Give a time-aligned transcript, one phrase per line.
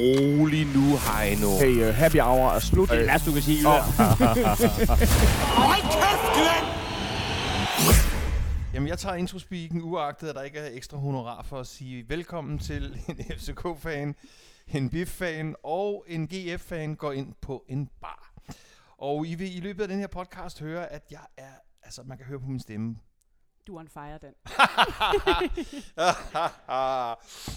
[0.00, 1.50] rolig nu, Heino.
[1.58, 2.88] Hey, uh, happy hour er slut.
[2.88, 3.68] Det er det værste, du kan sige.
[3.68, 3.72] Åh.
[5.64, 6.66] Hold kæft, Glenn!
[8.74, 12.58] Jamen, jeg tager introspeaken uagtet, at der ikke er ekstra honorar for at sige velkommen
[12.58, 14.14] til en FCK-fan,
[14.68, 18.32] en BIF-fan og en GF-fan går ind på en bar.
[18.98, 22.16] Og I vil i løbet af den her podcast høre, at jeg er, altså man
[22.18, 22.96] kan høre på min stemme.
[23.66, 24.34] Du er on fire, den.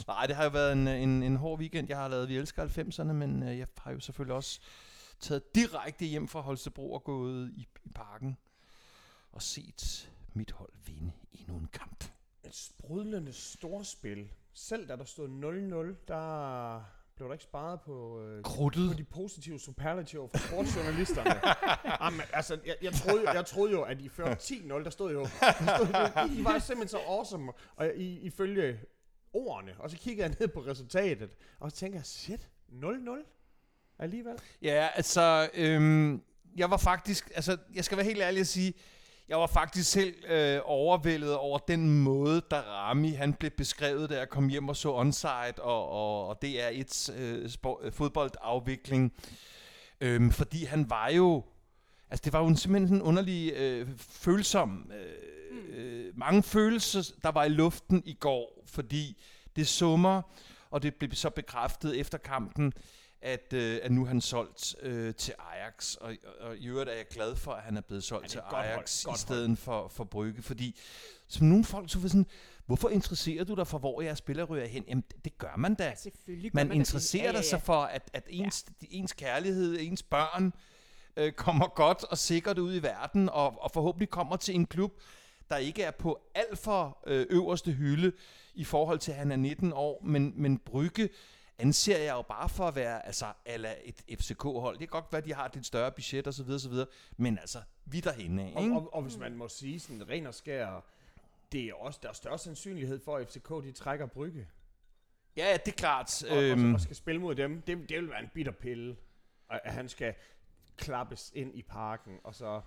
[0.07, 1.87] Nej, det har jo været en, en, en hård weekend.
[1.89, 4.59] Jeg har lavet Vi elsker 90'erne, men øh, jeg har jo selvfølgelig også
[5.19, 8.37] taget direkte hjem fra Holstebro og gået i, i parken
[9.31, 12.03] og set mit hold vinde endnu en kamp.
[12.43, 14.29] Et sprudlende storspil.
[14.53, 15.27] Selv da der stod
[15.97, 16.83] 0-0, der
[17.23, 18.91] blev der ikke sparet på, øh, Krudtet.
[18.91, 21.41] på de positive superlativer fra sportsjournalisterne.
[22.03, 25.19] Jamen, altså, jeg, jeg, troede, jeg troede jo, at I førte 10-0, der stod jo,
[25.19, 28.79] der stod jo I var simpelthen så awesome, og I, ifølge
[29.33, 32.85] ordene, og så kigger jeg ned på resultatet, og så tænker jeg, shit, 0-0
[33.99, 34.35] alligevel.
[34.61, 36.21] Ja, altså, øhm,
[36.55, 38.73] jeg var faktisk, altså, jeg skal være helt ærlig at sige,
[39.29, 44.17] jeg var faktisk selv øh, overvældet over den måde, der Rami han blev beskrevet, da
[44.17, 47.91] jeg kom hjem og så onside, og, og, og det er et øh, sport, øh,
[47.91, 49.13] fodboldafvikling.
[50.01, 51.43] Øhm, fordi han var jo,
[52.09, 57.31] altså det var jo en, simpelthen en underlig øh, følsom, øh, øh, mange følelser, der
[57.31, 59.21] var i luften i går, fordi
[59.55, 60.21] det summer,
[60.69, 62.73] og det blev så bekræftet efter kampen,
[63.23, 66.93] at, øh, at nu er han solgt øh, til Ajax, og, og i øvrigt er
[66.93, 69.17] jeg glad for, at han er blevet solgt Ja, til er godt hold, Ajax godt
[69.17, 70.79] i stedet for, for Brygge, fordi
[71.27, 72.25] som nogle folk så var sådan,
[72.65, 74.83] hvorfor interesserer du dig for, hvor jeg spiller ryger hen?
[74.87, 75.93] Jamen, det, det gør man da.
[75.97, 76.79] Selvfølgelig gør Man da det.
[76.79, 77.61] interesserer Ja, ja, ja, sig ja.
[77.61, 78.87] for, at, at ens, ja.
[78.89, 80.53] ens kærlighed, ens børn
[81.17, 84.91] øh, kommer godt og sikkert ud i verden, og, og forhåbentlig kommer til en klub,
[85.49, 88.11] der ikke er på alt for øh, øverste hylde
[88.53, 91.09] i forhold til, at han er 19 år, men, men Brygge
[91.63, 94.73] anser jeg jo bare for at være altså, ala et FCK-hold.
[94.79, 96.73] Det kan godt være, at de har et større budget osv., osv.,
[97.17, 98.75] men altså, vi er derhenne af, Og, ikke?
[98.75, 100.83] og, og hvis man må sige sådan ren og skær,
[101.51, 104.47] det er også, der er større sandsynlighed for, at FCK de trækker brygge.
[105.37, 106.23] Ja, ja, det er klart.
[106.29, 106.59] Og, øhm.
[106.65, 107.61] Øhm, og, skal spille mod dem.
[107.61, 108.95] Det, det vil være en bitter pille,
[109.49, 110.13] at han skal
[110.77, 112.61] klappes ind i parken, og så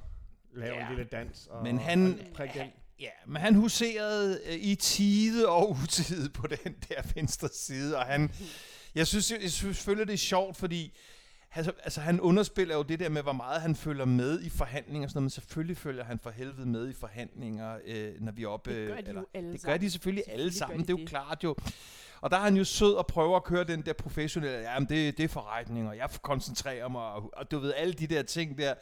[0.55, 0.83] lave Ja.
[0.91, 1.47] en lille dans.
[1.47, 2.71] Og, Men han- og den.
[3.01, 8.05] Ja, men han huserede øh, i tide og utide på den der venstre side, og
[8.07, 8.31] han,
[8.97, 10.93] jeg synes, jeg synes selvfølgelig, det er sjovt, fordi
[11.55, 15.07] altså, altså, han underspiller jo det der med, hvor meget han følger med i forhandlinger
[15.07, 18.43] og sådan noget, men selvfølgelig følger han for helvede med i forhandlinger, øh, når vi
[18.43, 18.81] er oppe...
[18.81, 20.93] Det gør de jo alle Det gør de selvfølgelig alle Selvfølgelig gør sammen, de det
[20.93, 21.09] er jo det.
[21.09, 21.57] klart jo.
[22.21, 25.19] Og der er han jo sød og prøver at køre den der professionelle, jamen det,
[25.19, 28.59] det er forretning, og jeg koncentrerer mig, og, og du ved, alle de der ting
[28.59, 28.75] der.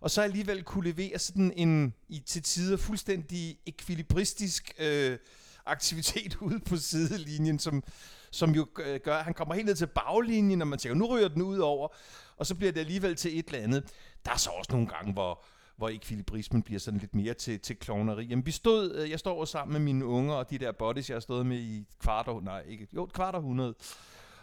[0.00, 5.18] Og så alligevel kunne levere sådan en i, til tider fuldstændig ekvilibristisk øh,
[5.66, 7.84] aktivitet ude på sidelinjen, som,
[8.32, 11.06] som jo øh, gør, at han kommer helt ned til baglinjen, og man tænker, nu
[11.06, 11.88] ryger den ud over,
[12.36, 13.84] og så bliver det alligevel til et eller andet.
[14.24, 15.44] Der er så også nogle gange, hvor,
[15.76, 18.24] hvor ekvilibrismen bliver sådan lidt mere til, til klovneri.
[18.24, 21.14] Jamen, vi stod, øh, jeg står sammen med mine unger, og de der buddies, jeg
[21.14, 23.74] har stået med i kvart år, nej, ikke, jo, et kvart århundrede.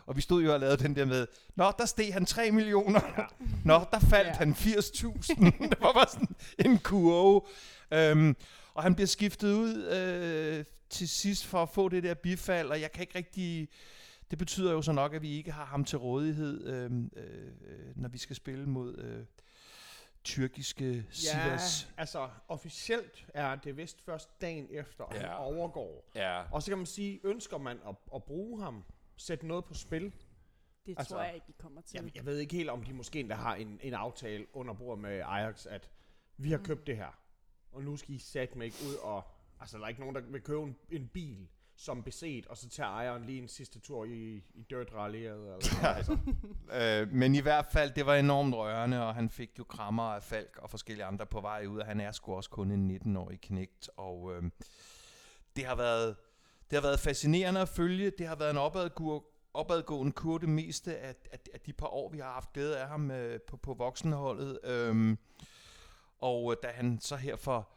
[0.06, 3.02] Og vi stod jo og lavede den der med, Nå, der steg han 3 millioner.
[3.18, 3.24] Ja.
[3.66, 4.34] Nå, der faldt ja.
[4.34, 5.46] han 80.000.
[5.70, 7.42] det var bare sådan en kurve.
[7.94, 8.36] Øhm,
[8.74, 12.82] og han bliver skiftet ud øh, til sidst for at få det der bifald, og
[12.82, 13.70] jeg kan ikke rigtig...
[14.30, 17.52] Det betyder jo så nok, at vi ikke har ham til rådighed, øh, øh,
[17.96, 19.26] når vi skal spille mod øh,
[20.24, 21.88] tyrkiske Sivas.
[21.88, 25.28] Ja, altså officielt er det vist først dagen efter, at ja.
[25.28, 26.10] han overgår.
[26.16, 26.44] Ja.
[26.52, 28.84] Og så kan man sige, ønsker man at, at bruge ham,
[29.18, 30.14] sætte noget på spil.
[30.86, 32.02] Det Altså, tror jeg ikke, de kommer til.
[32.04, 35.02] Jeg, jeg ved ikke helt, om de måske endda har en, en aftale under bordet
[35.02, 35.90] med Ajax, at
[36.38, 37.20] vi har købt det her,
[37.72, 39.24] og nu skal I sætte mig ikke ud og...
[39.59, 42.70] Altså, der er ikke nogen, der vil købe en, en bil som beset, og så
[42.70, 45.31] tager ejeren lige en sidste tur i, i dirt rallyet.
[45.31, 46.18] Eller sådan altså.
[46.74, 50.24] Øh, men i hvert fald, det var enormt rørende, og han fik jo krammer af
[50.24, 53.42] Falk og forskellige andre på vej ud, og han er sgu også kun en 19-årig
[53.42, 54.44] knægt, og øh,
[55.56, 56.16] det har været
[56.70, 58.12] det har været fascinerende at følge.
[58.18, 62.09] Det har været en opadgur, opadgående kur det meste af, af, af de par år,
[62.09, 64.59] vi har haft glæde af ham øh, på, på voksenholdet.
[64.64, 65.17] Øhm,
[66.17, 67.70] og øh, da han så her for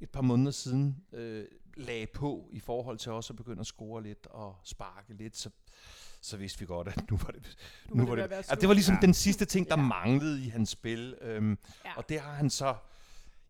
[0.00, 1.44] et par måneder siden øh,
[1.76, 5.50] lagde på i forhold til også at begynde at score lidt og sparke lidt, så,
[6.20, 7.56] så vidste vi godt, at nu var det,
[7.88, 9.00] Nu var det det, altså, det var ligesom Ja.
[9.06, 9.82] den sidste ting, der Ja.
[9.82, 11.14] manglede i hans spil.
[11.20, 11.96] Øhm, Ja.
[11.96, 12.74] Og det har han så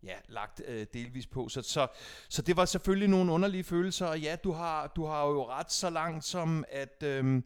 [0.03, 1.49] ja, lagt øh, delvis på.
[1.49, 1.87] Så, så,
[2.29, 5.73] så det var selvfølgelig nogle underlige følelser, og ja, du har, du har jo ret
[5.73, 7.45] så langt som, at, øhm,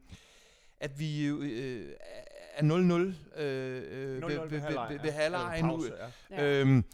[0.81, 1.93] at vi jo, øh,
[2.55, 5.77] er 0-0 øh, øh, 0-0 ved, ved ved, ved, halvlejen nu.
[5.77, 5.93] pause,
[6.31, 6.37] ja.
[6.43, 6.61] Ja.
[6.61, 6.85] Øhm,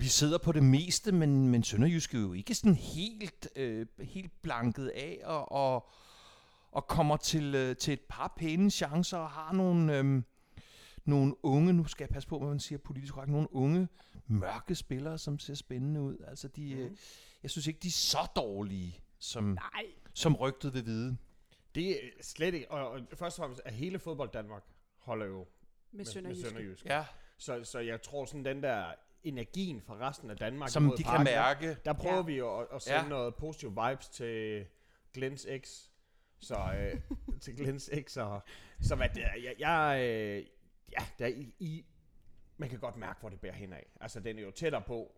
[0.00, 4.42] vi sidder på det meste, men, men Sønderjysk er jo ikke sådan helt, øh, helt
[4.42, 5.88] blanket af, og, og,
[6.72, 10.22] og kommer til, øh, til et par pæne chancer og har nogle, øh,
[11.04, 13.88] nogle unge, nu skal jeg passe på, hvad man siger politisk korrekt, nogle unge
[14.26, 16.16] mørke spillere, som ser spændende ud.
[16.28, 16.82] Altså de, Mhm.
[16.84, 16.90] øh,
[17.42, 19.84] jeg synes ikke, de er så dårlige, som, Nej.
[20.14, 21.16] som rygtet vil vide.
[21.74, 24.62] Det er slet ikke, og, og først og fremmest, at hele fodbold Danmark
[24.98, 25.46] holder jo Med
[25.92, 26.48] med Sønderjyske.
[26.48, 26.84] Sønderjysk.
[26.84, 27.04] Ja,
[27.38, 28.84] Så, så jeg tror sådan den der
[29.24, 31.76] energien fra resten af Danmark som de kan Parken, mærke.
[31.84, 32.22] Der prøver Ja.
[32.22, 33.08] vi jo at, at sende Ja.
[33.08, 34.66] noget positive vibes til
[35.14, 35.68] Glens X.
[36.40, 37.00] Så øh,
[37.42, 38.16] til Glens X.
[38.16, 38.42] Og,
[38.80, 40.46] så hvad det er, jeg, jeg øh,
[40.98, 41.84] ja, der i, i,
[42.56, 43.86] man kan godt mærke, hvor det bærer hen af.
[44.00, 45.16] Altså, den er jo tættere på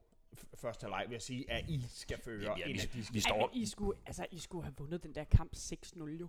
[0.54, 3.04] første halvleg, vil jeg sige, at I skal føre, Ja, ja, end vi- at de
[3.04, 5.52] skal vi Ej, står- men I skulle, altså, I skulle have vundet den der kamp
[5.56, 6.28] 6-0 jo.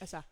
[0.00, 0.22] Altså,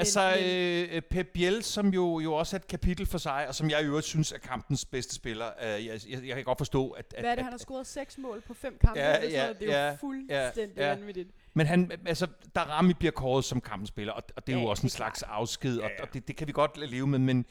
[0.00, 3.54] altså, men, øh, Pep Biel, som jo, jo også er et kapitel for sig, og
[3.54, 5.46] som jeg i øvrigt synes er kampens bedste spiller.
[5.62, 7.14] Øh, jeg, jeg, jeg kan godt forstå, at...
[7.16, 9.00] at hvad er det, at, han har scoret 6 mål på 5 kampe?
[9.00, 9.60] Ja, ja, noget?
[9.60, 10.94] det er ja, jo fuldstændig ja, ja.
[10.94, 11.28] vanvittigt.
[11.54, 14.68] Men han, altså, Darami bliver kåret som kampens spiller, og, og det er Ja, jo
[14.68, 16.02] også en slags afsked, og, Ja, ja.
[16.02, 17.44] og det, det kan vi godt leve med, men,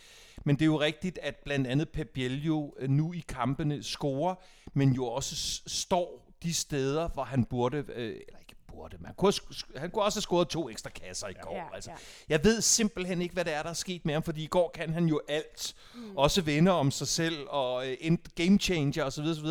[0.43, 3.83] men det er jo rigtigt, at blandt andet Pep Biel jo øh, nu i kampene
[3.83, 4.35] scorer,
[4.73, 9.05] men jo også s- står de steder, hvor han burde, øh, eller ikke burde, men
[9.05, 9.33] han kunne,
[9.75, 11.55] han kunne også have scoret to ekstra kasser i går.
[11.55, 11.91] Ja, altså.
[11.91, 11.97] ja.
[12.29, 14.71] Jeg ved simpelthen ikke, hvad det er, der er sket med ham, fordi i går
[14.73, 15.75] kan han jo alt.
[15.95, 16.17] Mm.
[16.17, 19.23] Også vinde om sig selv og øh, game changer osv.
[19.23, 19.47] osv.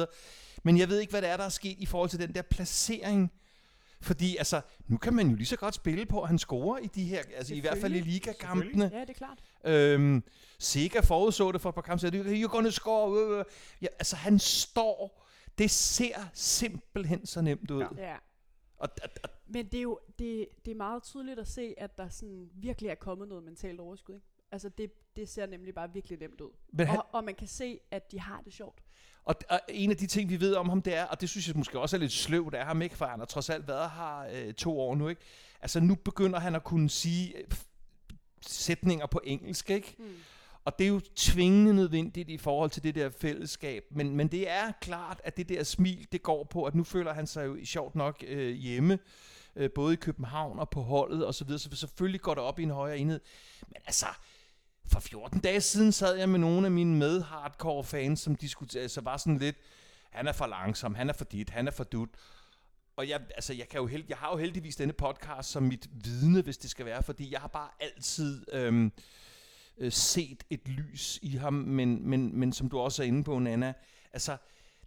[0.62, 2.43] Men jeg ved ikke, hvad det er, der er sket i forhold til den der
[2.43, 3.32] placering.
[4.00, 6.87] Fordi altså, nu kan man jo lige så godt spille på, at han scorer i
[6.87, 8.90] de her, altså i hvert fald i ligakampene.
[8.93, 9.38] Ja, det er klart.
[9.64, 10.23] Øhm,
[10.58, 13.44] Sega forudså det for et par kampe, så you're gonna score.
[13.82, 15.26] Ja, altså, han står,
[15.58, 17.84] det ser simpelthen så nemt ud.
[17.99, 18.17] Ja.
[18.78, 21.99] Og, og, og, Men det er jo det, det er meget tydeligt at se, at
[21.99, 24.14] der sådan virkelig er kommet noget mentalt overskud.
[24.14, 24.26] Ikke?
[24.52, 26.50] Altså det, det ser nemlig bare virkelig nemt ud.
[26.73, 28.82] men han, Og, og man kan se, at de har det sjovt.
[29.25, 31.49] Og, og en af de ting, vi ved om ham, det er, og det synes
[31.49, 32.96] jeg måske også er lidt sløvt af ham, ikke?
[32.96, 35.20] For han har trods alt været her øh, to år nu, ikke?
[35.61, 37.44] Altså nu begynder han at kunne sige øh,
[38.40, 39.94] sætninger på engelsk, ikke?
[39.99, 40.05] Mm.
[40.66, 43.84] Og det er jo tvingende nødvendigt i forhold til det der fællesskab.
[43.90, 47.14] Men, men det er klart, at det der smil, det går på, at nu føler
[47.14, 48.98] han sig jo sjovt nok øh, hjemme,
[49.56, 51.58] øh, både i København og på holdet og så videre.
[51.58, 53.20] Så selvfølgelig går det op i en højere enhed.
[53.68, 54.06] Men altså,
[54.86, 59.00] for 14 dage siden sad jeg med nogle af mine med-hardcore fans, som diskuterede, så
[59.00, 59.56] altså, var sådan lidt,
[60.10, 62.08] han er for langsom, han er for dit, han er for dut.
[62.96, 65.88] Og jeg, altså, jeg, kan jo held, jeg har jo heldigvis denne podcast som mit
[66.04, 68.90] vidne, hvis det skal være, fordi jeg har bare altid Øh,
[69.78, 73.38] øh, set et lys i ham, men, men, men som du også er inde på,
[73.38, 73.73] Nana,
[74.12, 74.37] altså,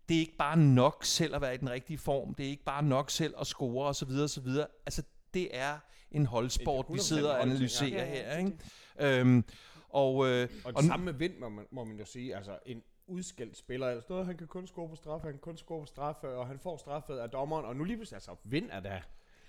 [0.09, 2.63] det er ikke bare nok selv at være i den rigtige form, det er ikke
[2.63, 4.09] bare nok selv at score osv.
[4.23, 4.47] osv.
[4.85, 5.03] Altså,
[5.33, 5.77] det er
[6.11, 8.09] en holdsport, vi 100% sidder og analyserer ja.
[8.09, 9.19] her, Ja, ikke?
[9.19, 9.43] Øhm,
[9.89, 12.35] og, øh, Og det samme med Vind, må man, må man jo sige.
[12.35, 15.57] Altså, en udskældt spiller, altså, "Nå, han kan kun score på straffe, han kan kun
[15.57, 18.69] score på straffe, og han får straffet af dommeren, og nu lige pludselig, altså, Vind
[18.71, 18.99] er der.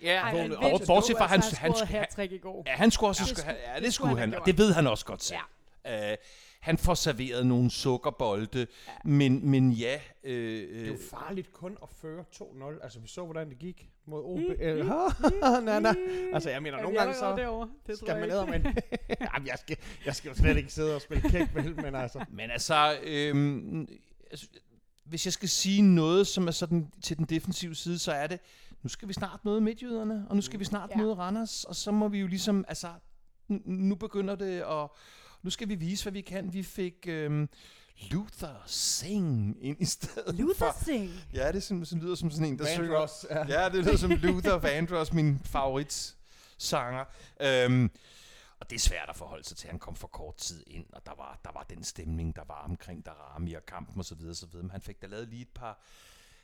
[0.03, 2.63] Ja, Ej, til bortset fra, han- han- han- hat-trick i går.
[2.67, 4.73] Ja, han skulle også, Ja, skulle, ja, det, det skulle han, han og det ved
[4.73, 5.39] han også godt selv.
[5.85, 6.11] Ja.
[6.13, 6.17] Øh,
[6.61, 8.65] han får serveret nogle sukkerbolde, ja.
[9.05, 12.83] men, men ja, øh, Det er jo øh, farligt kun at føre 2-0.
[12.83, 14.39] Altså, vi så, hvordan det gik mod OB.
[14.39, 14.87] Mm, Øh,
[15.65, 15.95] na, na.
[16.35, 17.69] Altså, jeg mener, Jamen, nogle jeg gange så derovre.
[17.87, 18.63] Det skal man ned men
[19.35, 19.77] Jamen, jeg skal,
[20.07, 22.25] jeg skal jo slet ikke sidde og spille kækvel, men altså...
[22.29, 23.87] men altså, øh,
[24.31, 24.47] altså,
[25.05, 28.41] hvis jeg skal sige noget, som er sådan til den defensive side, så er det,
[28.83, 30.97] nu skal vi snart møde midtjyderne, og nu skal vi snart Ja.
[30.97, 32.93] møde Randers, og så må vi jo ligesom, altså,
[33.49, 34.97] nu- begynder det, og
[35.43, 36.53] nu skal vi vise, hvad vi kan.
[36.53, 37.49] Vi fik øh,
[38.11, 40.85] Luther Singh ind i stedet Luther for.
[40.85, 41.13] Singh.
[41.35, 42.91] Ja, det sådan, sådan, lyder som sådan en, der synger.
[42.91, 43.47] Vandross, ja.
[43.63, 47.05] Ja, det lyder som Luther Vandross, min favoritsanger.
[47.41, 47.91] Øhm,
[48.61, 49.71] og det er svært at forholde sig til.
[49.71, 52.63] Han kom for kort tid ind, og der var, der var den stemning, der var
[52.69, 54.19] omkring Darami og kampen osv.
[54.31, 54.49] osv.
[54.57, 55.81] Men han fik da lavet lige et par...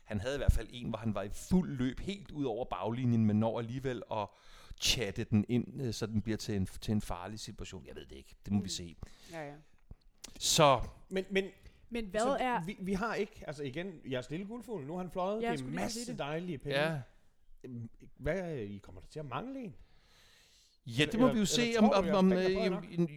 [0.07, 2.65] Han havde i hvert fald en, hvor han var i fuld løb, helt ud over
[2.65, 4.29] baglinjen, men når alligevel at
[4.81, 7.87] chatte den ind, øh, så den bliver til en, til en farlig situation.
[7.87, 8.35] Jeg ved det ikke.
[8.45, 8.65] Det må mm.
[8.65, 8.97] vi se.
[9.33, 9.55] Ja, ja.
[10.39, 11.45] Så Men, men
[11.91, 12.65] Men hvad så er...
[12.65, 15.61] Vi, vi har ikke, altså igen, jeres lille guldfugl, nu har han fløjet, Ja, det
[15.61, 16.19] er en masse det.
[16.19, 16.79] dejlige penge.
[16.81, 17.01] ja,
[18.17, 19.75] Hvad, er- I kommer der til at mangle en?
[20.87, 22.09] ja det må Eller- vi jo eller se, tror om...
[22.09, 23.09] om, om er øh,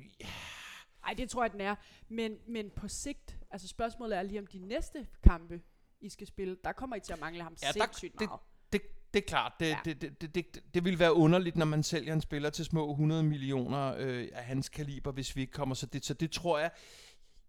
[1.05, 1.75] Ej, det tror jeg, den er.
[2.10, 5.62] Men, men på sigt, altså spørgsmålet er lige om de næste kampe,
[6.01, 8.39] I skal spille, der kommer I til at mangle ham Ja, der- sindssygt det- meget.
[8.74, 8.82] det,
[9.13, 9.77] det er klart, det, ja.
[9.86, 12.91] det, det, det, det, det vil være underligt, når man sælger en spiller til små
[12.91, 15.75] 100 millioner øh, af hans kaliber, hvis vi ikke kommer.
[15.75, 16.72] Så det, så det tror jeg,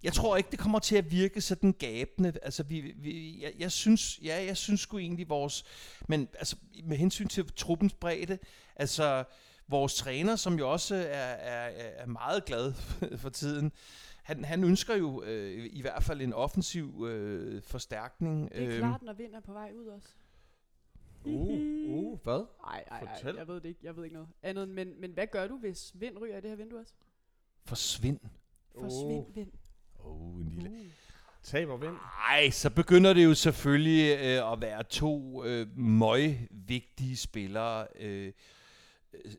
[0.03, 2.33] jeg tror ikke, det kommer til at virke sådan gabende.
[2.43, 5.65] Altså, vi, vi, jeg, jeg synes, ja, jeg synes sgu egentlig vores,
[6.09, 8.39] men altså, med hensyn til truppens bredde,
[8.77, 9.25] altså,
[9.69, 11.71] vores træner, som jo også er, er,
[12.03, 12.73] er meget glad
[13.23, 13.73] for tiden,
[14.31, 18.51] han, han ønsker jo øh, i hvert fald en offensiv øh, forstærkning.
[18.53, 20.09] Det er Øhm, klart, når vind er på vej ud også.
[21.25, 21.49] Uh,
[21.89, 22.47] uh, hvad?
[22.67, 23.35] Ej, ej, ej, Fortæl.
[23.37, 23.81] jeg ved det ikke.
[23.83, 24.69] Jeg ved ikke noget andet.
[24.69, 26.93] Men, men hvad gør du, hvis vind ryger i det her vindue også?
[27.65, 28.21] Forsvind.
[28.81, 29.53] Forsvind vind.
[30.05, 30.71] Åh, oh, en lille...
[30.71, 30.87] Uh.
[31.43, 31.97] Taber vind.
[32.29, 37.87] Ej, så begynder det jo selvfølgelig øh, at være to øh, møgvigtige spillere.
[37.97, 38.33] Øh, øh,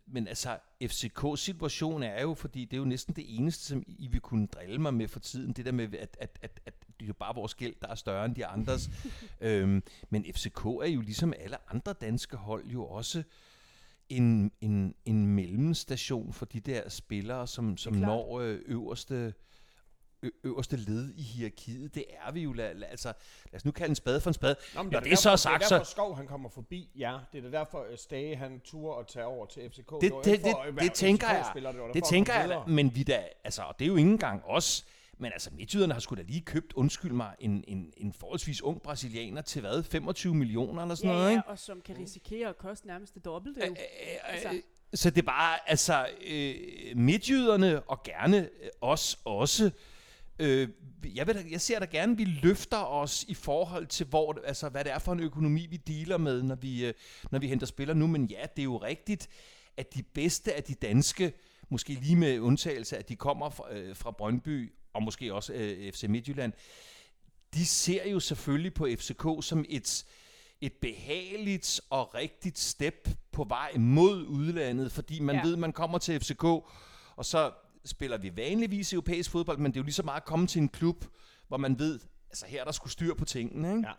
[0.06, 4.08] men altså, FCK's situation er jo, fordi det er jo næsten det eneste, som I
[4.08, 5.54] vil kunne drille mig med for tiden.
[5.54, 7.96] Det der med, at, at, at, at det er jo bare vores gæld, der er
[7.96, 8.90] større end de andres.
[9.42, 13.24] øhm, men FCK er jo ligesom alle andre danske hold jo også
[14.10, 19.34] en, en, en mellemstation for de der spillere, som, som når øh, øverste
[20.44, 21.96] øverste led i hierarkiet.
[21.96, 22.54] Det er vi jo.
[22.54, 23.08] Lad, lad, altså,
[23.52, 24.56] lad os nu kalde en spade for en spade.
[24.76, 26.50] Nå, men Når det så er derfor, sagt, det er så- derfor Skov han kommer
[26.50, 27.18] forbi, ja.
[27.34, 29.92] Det er derfor uh, Stage han turde at tage over til FCK.
[30.02, 31.52] Det, det, det, for det, det tænker jeg.
[31.56, 32.68] Det for at tænker jeg videre.
[32.68, 34.86] Men vi da, altså, og det er jo ikke engang os.
[35.18, 38.82] Men altså, midtjyderne har sgu da lige købt, undskyld mig, en, en, en forholdsvis ung
[38.82, 39.84] brasilianer til hvad?
[39.84, 41.48] 25 millioner eller sådan Ja, noget, ja, ikke?
[41.48, 43.60] og som kan risikere at koste nærmest det dobbelte.
[43.68, 43.76] jo.
[44.26, 44.48] Altså.
[44.48, 44.62] Altså.
[44.94, 46.56] Så det er bare, altså, øh,
[46.96, 49.72] midtjyderne, og gerne øh, os også,
[50.42, 50.70] øh,
[51.16, 54.70] jeg, da- jeg ser da gerne, at vi løfter os i forhold til, hvor, altså,
[54.70, 56.94] hvad det er for en økonomi, vi dealer med, når vi, øh,
[57.32, 58.08] når vi henter spillere nu.
[58.08, 59.30] Men ja, det er jo rigtigt,
[59.78, 61.34] at de bedste af de danske,
[61.70, 65.92] måske lige med undtagelse, at de kommer fra, øh, fra Brøndby, og måske også øh,
[65.92, 66.54] FC Midtjylland,
[67.54, 70.06] de ser jo selvfølgelig på FCK som et,
[70.62, 75.36] et behageligt og rigtigt step på vej mod udlandet, fordi man.
[75.36, 75.42] Ja.
[75.44, 77.52] ved, man kommer til FCK, og så
[77.86, 80.62] spiller vi vanligvis europæisk fodbold, men det er jo lige så meget at komme til
[80.62, 81.06] en klub,
[81.48, 83.88] hvor man ved, altså her er der skulle styr på tingene, ikke?
[83.88, 83.94] Ja.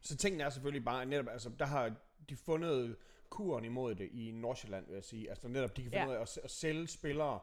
[0.00, 1.94] Så tingene er selvfølgelig bare netop, altså der har
[2.28, 2.96] de fundet
[3.30, 5.30] kuren imod det i Nordsjælland, vil jeg sige.
[5.30, 6.08] Altså netop, de kan finde Ja.
[6.10, 7.40] ud af at, at sælge spillere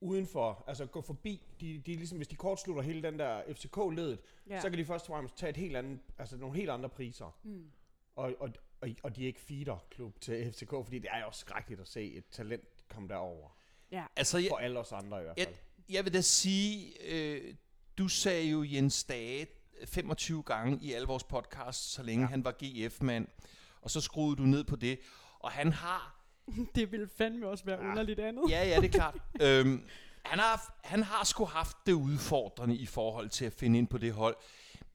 [0.00, 4.18] udenfor, altså gå forbi, de, de er ligesom, hvis de kortslutter hele den der FCK-ledet,
[4.48, 4.60] ja.
[4.60, 7.38] Så kan de først og fremmest tage et helt andet, altså nogle helt andre priser.
[7.42, 7.70] Mm.
[8.16, 11.80] Og, og, og, og de er ikke feeder-klub til FCK, fordi det er jo skrækkeligt
[11.80, 13.56] at se et talent komme derover.
[13.92, 14.04] Ja.
[14.16, 15.56] Altså, jeg, For alle os andre i hvert jeg, fald.
[15.88, 17.54] jeg vil da sige, øh,
[17.98, 19.46] du sagde jo Jens Dage
[19.86, 22.28] 25 gange i alle vores podcasts, så længe ja.
[22.30, 23.28] han var GF-mand,
[23.82, 25.00] og så skruede du ned på det,
[25.38, 26.16] og han har
[26.74, 27.90] det ville fandme også være Ja.
[27.90, 28.50] underligt andet.
[28.50, 29.14] Ja, ja, det er klart.
[29.42, 29.84] øhm,
[30.24, 33.98] han, har, han har sgu haft det udfordrende i forhold til at finde ind på
[33.98, 34.36] det hold.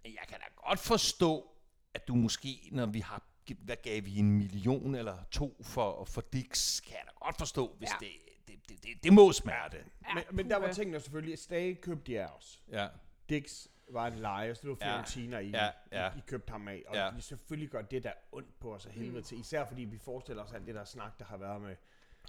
[0.03, 1.49] Men jeg kan da godt forstå,
[1.93, 3.23] at du måske, når vi har
[3.59, 7.75] hvad gav vi en million eller to for, for Dix, kan jeg da godt forstå,
[7.77, 7.89] hvis.
[7.89, 7.95] Ja.
[7.99, 8.11] det,
[8.55, 9.77] det, det, det, det må smerte.
[10.09, 12.63] Ja, men, men der var tingene selvfølgelig, at Stage købte af os.
[12.71, 12.88] Ja.
[13.29, 14.91] Dix var en leje, så det var Ja.
[14.91, 16.09] Fiorentina, I, Ja, ja.
[16.15, 16.83] I, I købte ham af.
[16.88, 17.05] Og Ja.
[17.05, 17.12] ja.
[17.12, 19.39] de selvfølgelig gør det der ondt på os af helvede til.
[19.39, 21.75] Især fordi vi forestiller os alt det der snak, der har været med...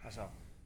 [0.04, 0.20] Altså,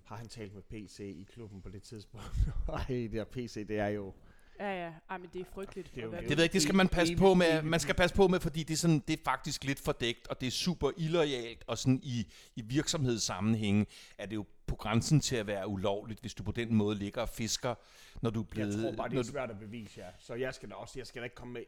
[0.05, 2.27] har han talt med PC i klubben på det tidspunkt?
[2.69, 4.15] Ej, det der PC, det er jo...
[4.61, 4.93] Ja, ja.
[5.11, 5.95] Ej, men det er frygteligt.
[5.95, 7.63] Det er jo- det ved jeg ikke, det skal man passe på med.
[7.63, 10.41] Man skal passe på med, fordi det er, sådan, det er faktisk lidt fordækt, og
[10.41, 13.87] det er super illoyalt, og sådan i, i virksomhedssammenhænge
[14.19, 17.23] er det jo på grænsen til at være ulovligt, hvis du på den måde ligger
[17.23, 17.75] og fisker,
[18.23, 18.75] når du er blevet...
[18.77, 20.07] Jeg tror bare, det når er du, svært at bevise, ja.
[20.19, 21.63] Så jeg skal da også, jeg skal da ikke komme med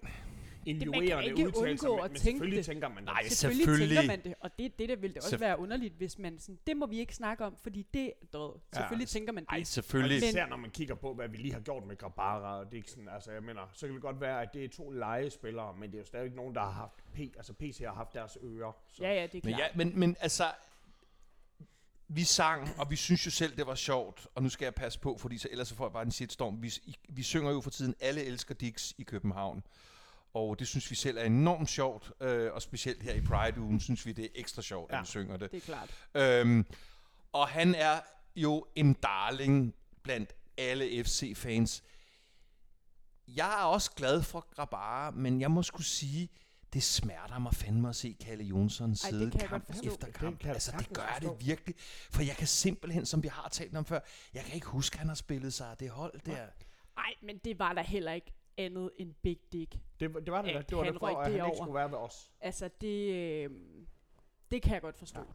[0.67, 2.65] injurerende ikke udtalelser, men, men tænke selvfølgelig det.
[2.67, 3.33] tænker man Nej, det.
[3.33, 3.97] Selvfølgelig, Selvfølgelig.
[3.99, 6.39] tænker man det, og det, det der ville det også Selvf- være underligt, hvis man
[6.39, 8.61] sådan, det må vi ikke snakke om, fordi det er død.
[8.75, 9.51] Selvfølgelig tænker man det.
[9.51, 10.21] ej, Og selvfølgelig.
[10.21, 13.09] Men- især når man kigger på, hvad vi lige har gjort med Grabara og Dixon.
[13.09, 15.95] Altså, jeg mener, så kan det godt være, at det er to legespillere, men det
[15.95, 18.73] er jo stadig nogen, der har haft P, altså PC har haft deres ører.
[18.93, 19.03] Så.
[19.05, 19.61] Ja, ja, det er Men, klart.
[19.73, 20.45] ja, men, men altså,
[22.15, 24.99] vi sang, og vi synes jo selv, det var sjovt, og nu skal jeg passe
[24.99, 26.63] på, fordi så, ellers så får jeg bare en shitstorm.
[26.63, 26.73] Vi,
[27.09, 29.63] vi synger jo for tiden, alle elsker Dix i København.
[30.35, 34.07] Og det synes vi selv er enormt sjovt, øh, og specielt her i Pride-ugen synes
[34.07, 34.93] vi, det er ekstra sjovt.
[34.93, 34.97] Ja.
[34.97, 35.51] at vi synger det.
[35.51, 35.91] Det er klart.
[36.15, 36.67] Øhm,
[37.33, 38.01] og han er
[38.37, 41.83] jo en darling blandt alle FC-fans.
[43.29, 46.29] Jeg er også glad for Grabara, men jeg må skulle sige,
[46.73, 50.15] det smerter mig fandme at se Kalle Jonsson Ej, sidde det jeg kamp efter Det
[50.15, 50.43] kamp.
[50.45, 51.37] jeg altså, det gør forstå.
[51.39, 51.75] det virkelig.
[52.11, 54.01] For jeg kan simpelthen, som vi har talt om før,
[54.35, 56.47] jeg kan ikke huske, at han har spillet sig det hold der.
[56.97, 59.79] Nej, men det var der heller ikke andet end Big Dick.
[60.01, 60.59] Det, var- det var det da.
[60.59, 62.33] At Det var han derfor, at han ikke skulle være ved os.
[62.41, 63.51] Altså, det, øh,
[64.51, 65.21] det kan jeg godt forstå.
[65.21, 65.27] Ja.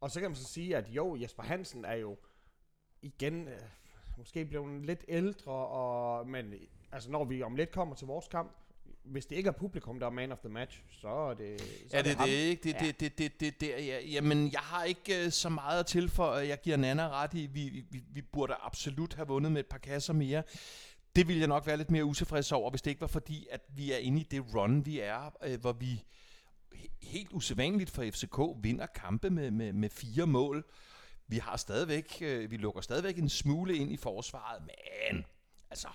[0.00, 2.18] Og så kan man så sige, at jo, Jesper Hansen er jo
[3.02, 3.60] igen øh,
[4.18, 6.54] måske blevet lidt ældre, og, men
[6.92, 8.52] altså, når vi om lidt kommer til vores kamp,
[9.04, 11.96] hvis det ikke er publikum, der er man of the match, så er det så
[11.96, 12.28] Er det ham.
[12.28, 12.62] det ikke?
[12.62, 12.86] Det, Ja.
[12.86, 14.00] det, det, det, det, det, ja.
[14.00, 16.48] Jamen, jeg har ikke øh, så meget at tilføje.
[16.48, 19.78] Jeg giver Nana ret i, vi, vi, vi burde absolut have vundet med et par
[19.78, 20.42] kasser mere.
[21.16, 23.60] Det ville jeg nok være lidt mere utilfreds over, hvis det ikke var fordi, at
[23.76, 26.04] vi er inde i det run, vi er, øh, hvor vi
[26.74, 30.64] he- helt usædvanligt for FCK vinder kampe med, med, med fire mål.
[31.28, 35.24] Vi har stadigvæk, øh, vi lukker stadigvæk en smule ind i forsvaret, men
[35.70, 35.88] altså,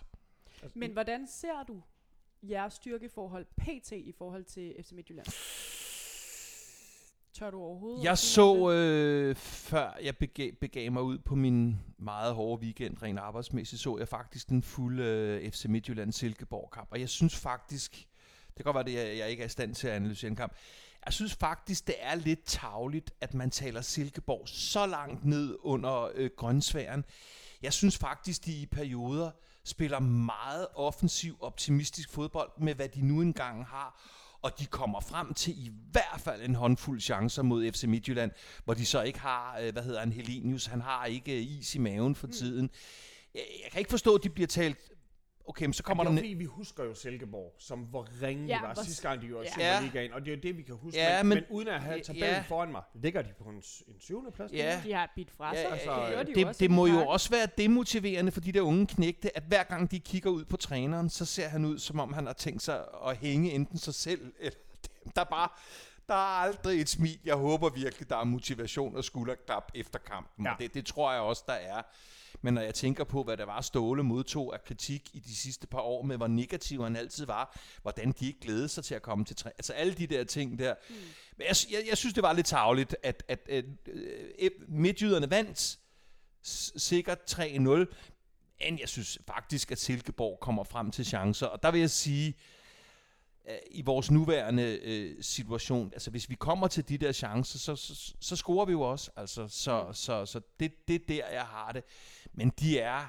[0.74, 1.82] Men hvordan ser du
[2.50, 5.28] jeres styrkeforhold PT i forhold til FC Midtjylland?
[7.38, 8.04] tør du overhovedet?
[8.04, 13.04] Jeg at så, øh, før jeg begav, begav mig ud på min meget hårde weekend,
[13.04, 16.88] rent arbejdsmæssigt, så jeg faktisk den fulde øh, FC Midtjylland Silkeborg-kamp.
[16.92, 18.08] Og jeg synes faktisk,
[18.48, 20.36] det kan godt være, det, jeg, jeg ikke er i stand til at analysere en
[20.36, 20.54] kamp,
[21.06, 26.10] jeg synes faktisk, det er lidt tavligt, at man taler Silkeborg så langt ned under
[26.16, 27.06] øh, grønsværen.
[27.62, 29.32] Jeg synes faktisk, de i perioder
[29.68, 34.02] spiller meget offensiv, optimistisk fodbold med, hvad de nu engang har.
[34.42, 38.32] Og de kommer frem til i hvert fald en håndfuld chancer mod FC Midtjylland,
[38.66, 41.76] hvor de så ikke har, øh, hvad hedder han, Helenius, han har ikke øh, is
[41.76, 42.70] i maven for tiden.
[43.34, 44.92] Jeg, jeg kan ikke forstå, at de bliver talt...
[45.50, 46.18] Okay, men så kommer det der...
[46.18, 49.08] er ne- fordi, vi husker jo Silkeborg, som hvor ringe Ja, de var hvor- sidste
[49.10, 49.36] gang, de i ja.
[49.58, 49.76] Ja.
[49.80, 51.00] Superligaen, og det er jo det, vi kan huske.
[51.00, 52.44] Ja, men, men- men, uden at have tabellen Ja.
[52.48, 54.52] foran mig, ligger de på en, en syvende plads?
[54.52, 54.82] Ja.
[54.86, 55.64] De har bidt fra sig.
[55.64, 58.42] Ja, altså, det, gjorde de jo det, også det må jo også være demotiverende for
[58.42, 61.66] de der unge knægte, at hver gang de kigger ud på træneren, så ser han
[61.66, 64.58] ud, som om han har tænkt sig at hænge enten sig selv eller
[65.04, 65.12] dem.
[65.16, 65.50] Der er bare,
[66.08, 67.20] der er aldrig et smil.
[67.26, 70.46] Jeg håber virkelig, der er motivation og skulderklap efter kampen.
[70.46, 70.50] Ja.
[70.50, 70.56] Ja.
[70.56, 71.82] Og det, det tror jeg også, der er.
[72.42, 75.68] Men når jeg tænker på, hvad der var Ståle modtog af kritik i de sidste
[75.68, 79.02] par år, med hvor negativ han altid var, hvordan de ikke glædede sig til at
[79.02, 79.50] komme til træ.
[79.50, 80.76] Altså alle de der ting der.
[80.90, 80.96] Mm.
[81.38, 83.66] Men jeg, jeg, jeg synes, det var lidt tageligt, at, at, at
[84.40, 85.80] øh, midtjyderne vandt
[86.78, 87.40] sikkert 3-0.
[88.60, 91.48] Men jeg synes faktisk, at Silkeborg kommer frem til chancer.
[91.48, 92.57] Og der vil jeg sige, øh,
[93.72, 98.16] i vores nuværende øh, situation, altså hvis vi kommer til de der chancer, så, så,
[98.20, 99.12] så scorer vi jo også.
[99.16, 101.84] Altså, så så, så det, det er der, jeg har det.
[102.34, 103.06] Men de er,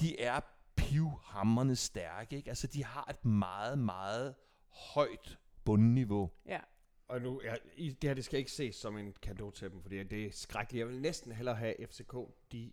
[0.00, 0.40] de er
[0.76, 2.36] pivhammerne stærke.
[2.36, 2.48] Ikke?
[2.48, 4.34] Altså, de har et meget, meget
[4.68, 6.30] højt bundniveau.
[6.46, 6.60] Ja.
[7.08, 10.04] Og nu, ja, det her det skal ikke ses som en kado til dem, fordi
[10.04, 10.80] det er skrækkeligt.
[10.80, 12.14] Jeg vil næsten hellere have FCK,
[12.52, 12.72] de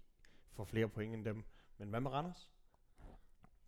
[0.54, 1.44] får flere point end dem.
[1.78, 2.50] Men hvad med Randers?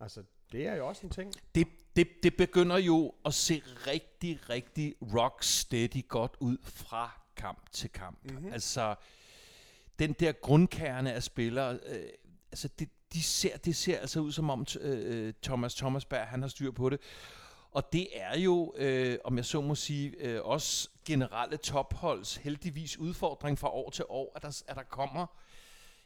[0.00, 1.32] Altså, det er jo også en ting.
[1.54, 7.70] det, det, det begynder jo at se rigtig, rigtig rock steady godt ud fra kamp
[7.72, 8.18] til kamp.
[8.24, 8.34] Mhm.
[8.34, 8.52] Mm-hmm.
[8.52, 8.94] Altså,
[9.98, 12.08] den der grundkerne af spillere, øh,
[12.52, 16.42] altså det, de ser, det ser altså ud som om t- øh, Thomas Thomasberg, han
[16.42, 17.00] har styr på det.
[17.70, 22.98] Og det er jo, øh, om jeg så må sige, øh, også generelle topholds heldigvis
[22.98, 25.26] udfordring fra år til år, at der, at der kommer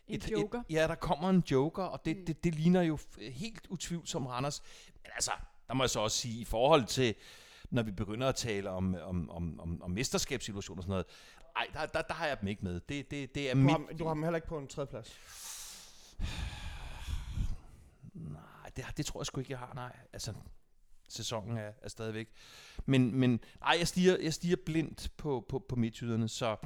[0.09, 0.59] En joker.
[0.61, 2.27] Et, ja, der kommer en joker, og det, mm.
[2.27, 2.99] det, det ligner jo
[3.33, 4.63] helt utvivlsomt Randers.
[5.03, 5.33] Men altså,
[5.71, 7.15] der må jeg så også sige, i forhold til,
[7.71, 11.07] når vi begynder at tale om, om, om, om, om mesterskabssituationer og sådan noget,
[11.57, 12.81] ej, der, der, der har jeg dem ikke med.
[12.81, 13.71] Det, det, det er Du mit...
[13.71, 15.21] har, du har dem heller ikke på en tredje plads.
[18.15, 19.97] Nej, det, det tror jeg sgu ikke, jeg har, nej.
[20.13, 20.35] Altså,
[21.09, 22.29] sæsonen er, er stadigvæk.
[22.87, 26.57] Men, men nej, jeg stiger, jeg stiger blindt på, på, på midtjyderne, så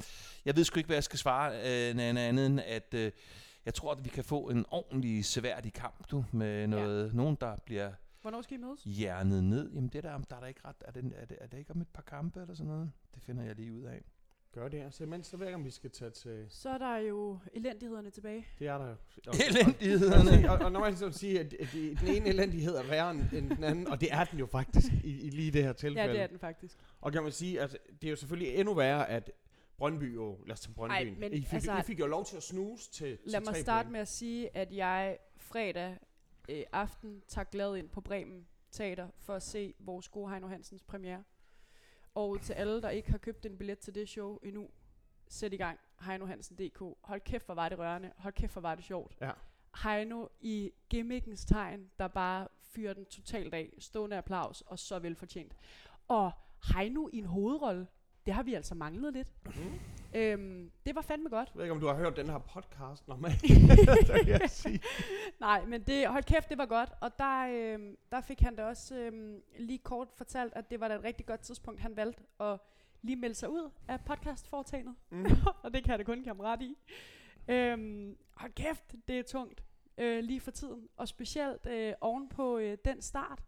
[0.45, 3.11] jeg ved sgu ikke, hvad jeg skal svare øh, andet andet end, at øh,
[3.65, 7.13] jeg tror, at vi kan få en ordentlig seværdig kamp, du, med noget, ja.
[7.13, 7.91] nogen, der bliver
[8.25, 8.83] Hvornår skal I mødes?
[8.83, 9.71] hjernet ned.
[9.73, 11.71] Jamen, det der, der er der ikke ret, er det, er, det, er det ikke
[11.71, 12.91] om et par kampe eller sådan noget?
[13.15, 14.01] Det finder jeg lige ud af.
[14.51, 14.89] Gør det her.
[14.89, 16.45] Så imens, så ved jeg ikke, om vi skal tage til...
[16.49, 18.47] Så er der jo elendighederne tilbage.
[18.59, 18.95] Det er der jo.
[19.27, 20.51] Og, Elendighederne.
[20.51, 23.29] og, og når man ligesom siger, at at de- den ene elendighed er værre end
[23.49, 26.01] den anden, og det er den jo faktisk i, i lige det her tilfælde.
[26.01, 26.77] Ja, det er den faktisk.
[27.01, 29.31] Og kan man sige, at det er jo selvfølgelig endnu værre, at
[29.77, 32.25] Brøndby jo, lad os tage Brøndby, Ej, men I, fik, altså- I fik jo lov
[32.25, 33.91] til at snuse til, Lad til mig starte point.
[33.91, 35.97] med at sige, at jeg fredag
[36.49, 40.83] øh, aften tager glad ind på Bremen Teater for at se vores gode Heino Hansens
[40.83, 41.23] premiere.
[42.15, 44.69] Og til alle, der ikke har købt en billet til det show endnu,
[45.27, 46.79] sæt i gang heinohansen.dk.
[47.01, 48.11] Hold kæft, hvor var det rørende.
[48.17, 49.17] Hold kæft, hvor var det sjovt.
[49.21, 49.31] Ja.
[49.83, 53.73] Heino i gimmickens tegn, der bare fyrer den totalt af.
[53.79, 55.55] Stående applaus, og så velfortjent.
[56.07, 56.31] Og
[56.73, 57.87] Heino i en hovedrolle,
[58.25, 59.33] det har vi altså manglet lidt.
[59.45, 59.79] Mm.
[60.15, 61.49] Øhm, det var fandme godt.
[61.49, 63.41] Jeg ved ikke, om du har hørt den her podcast normalt.
[64.25, 64.81] kan jeg sige.
[65.39, 66.89] Nej, men det, hold kæft, det var godt.
[67.01, 70.87] Og der, øhm, der fik han da også øhm, lige kort fortalt, at det var
[70.87, 72.59] da et rigtig godt tidspunkt, han valgte at
[73.01, 74.95] lige melde sig ud af podcastforetagendet.
[75.09, 75.25] Mm.
[75.63, 76.77] og det kan jeg da kun give ret i.
[77.47, 79.63] Øhm, hold kæft, det er tungt
[79.97, 80.87] øh, lige for tiden.
[80.97, 83.43] Og specielt øh, oven på øh, den start,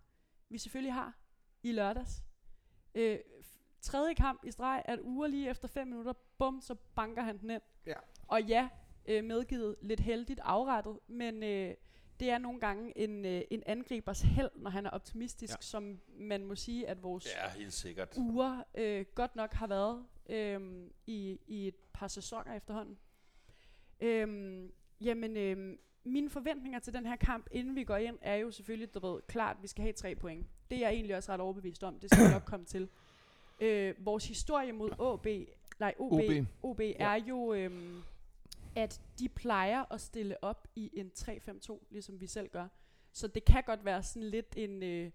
[0.49, 1.17] vi selvfølgelig har
[1.63, 2.23] i lørdags.
[2.95, 3.19] Øh,
[3.88, 7.50] tredje kamp i streg, at uger lige efter fem minutter, bum, så banker han den
[7.52, 7.62] ind.
[7.86, 7.93] Ja.
[8.28, 8.69] Og ja,
[9.06, 11.73] øh, medgivet lidt heldigt afrettet, men øh,
[12.19, 15.62] det er nogle gange en, øh, en angribers held, når han er optimistisk, Ja.
[15.62, 18.13] som man må sige, at vores Ja, helt sikkert.
[18.17, 20.62] uger øh, godt nok har været øh,
[21.08, 22.97] i, i et par sæsoner efterhånden.
[24.00, 24.69] Øh,
[25.02, 28.93] jamen, øh, mine forventninger til den her kamp, inden vi går ind, er jo selvfølgelig,
[28.93, 30.47] du ved, klart, at vi skal have tre point.
[30.69, 32.00] Det er jeg egentlig også ret overbevist om.
[32.00, 32.89] Det skal vi nok komme til.
[33.59, 35.27] Øh, vores historie mod OB,
[35.79, 36.21] nej, OB, OB.
[36.63, 38.01] OB, er jo, øhm,
[38.75, 42.67] at de plejer at stille op i en 3-5-2, ligesom vi selv gør.
[43.11, 45.11] Så det kan godt være sådan lidt en, øh,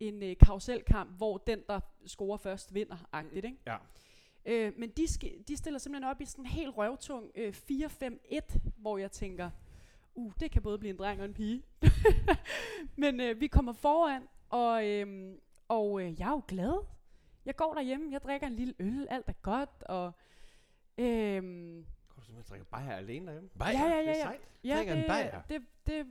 [0.00, 3.58] en øh, karuselkamp, hvor den, der scorer først, vinder, agtigt, ikke?
[3.66, 3.76] Ja.
[4.46, 8.58] Øh, men de, sk- de stiller simpelthen op i sådan en helt røvtung øh, 4-5-1,
[8.76, 9.50] hvor jeg tænker,
[10.14, 11.62] uh, det kan både blive en dreng og en pige.
[12.96, 15.34] men øh, vi kommer foran, og, øh,
[15.68, 16.86] og øh, jeg er jo glad.
[17.46, 20.12] Jeg går derhjemme, jeg drikker en lille øl, alt er godt, og...
[20.98, 21.42] Øh,
[22.08, 23.50] Går du simpelthen drikker bajer alene derhjemme?
[23.60, 24.22] ja, ja, ja, Det er ja.
[24.22, 24.40] sejt.
[24.64, 25.42] ja Drikker en det, bajer.
[25.42, 26.06] det, det,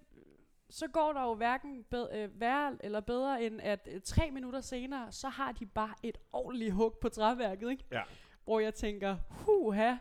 [0.70, 4.62] så går der jo hverken bed, øh, værre eller bedre, end at øh, tre minutter
[4.62, 7.86] senere, så har de bare et ordentligt hug på træværket, ikke?
[7.92, 8.02] Ja.
[8.44, 9.96] Hvor jeg tænker, huha,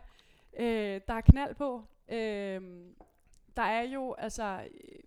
[0.57, 1.83] øh, der er knald på.
[2.09, 2.61] Øh,
[3.57, 4.99] der er jo, altså, øh,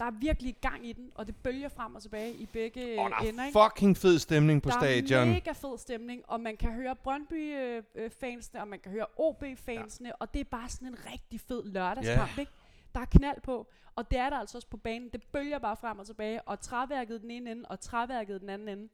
[0.00, 3.10] der er virkelig gang i den, og det bølger frem og tilbage i begge Og
[3.10, 3.58] der øh, ender, er ikke?
[3.64, 5.20] fucking fed stemning på der stadion.
[5.28, 10.12] er mega fed stemning, og man kan høre Brøndby-fansene, og man kan høre OB-fansene, ja.
[10.20, 12.40] og det er bare sådan en rigtig fed lørdagskamp, Ja.
[12.40, 12.52] ikke?
[12.94, 15.08] Der er knald på, og det er der altså også på banen.
[15.12, 18.68] Det bølger bare frem og tilbage, og træværket den ene ende, og træværket den anden
[18.68, 18.88] ende.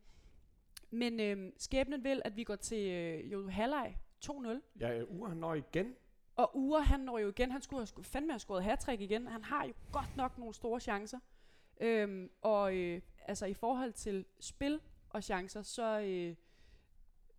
[0.91, 4.49] Men øhm, skæbnen vil, at vi går til øh, jo halvleg 2-0.
[4.81, 5.95] Ja, øh, Ure han når igen.
[6.37, 9.27] Og Ure, han når jo igen, han skulle have fandme have scoret hat igen.
[9.27, 11.19] Han har jo godt nok nogle store chancer.
[11.81, 16.37] Øhm, og øh, altså i forhold til spil og chancer, så, øh,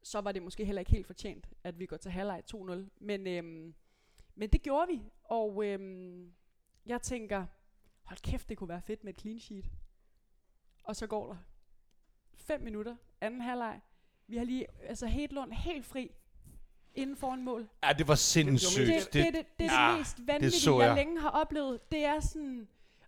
[0.04, 2.74] så var det måske heller ikke helt fortjent, at vi går til halvleg 2-0.
[3.00, 3.74] Men, øhm,
[4.36, 6.34] men det gjorde vi, og øhm,
[6.86, 7.46] jeg tænker,
[8.04, 9.66] hold kæft, det kunne være fedt med et clean sheet.
[10.84, 11.38] Og så går der
[12.34, 13.82] 5 minutter, anden halvleg.
[14.28, 16.12] Vi har lige, altså Hedlund helt fri,
[16.96, 17.68] inden foran mål.
[17.84, 18.88] Ja, det var sindssygt.
[18.88, 20.88] Det, det, det, det, det er ja, det mest vanvittige, så jeg.
[20.88, 20.96] jeg.
[20.96, 21.92] længe har oplevet.
[21.92, 22.68] Det er sådan...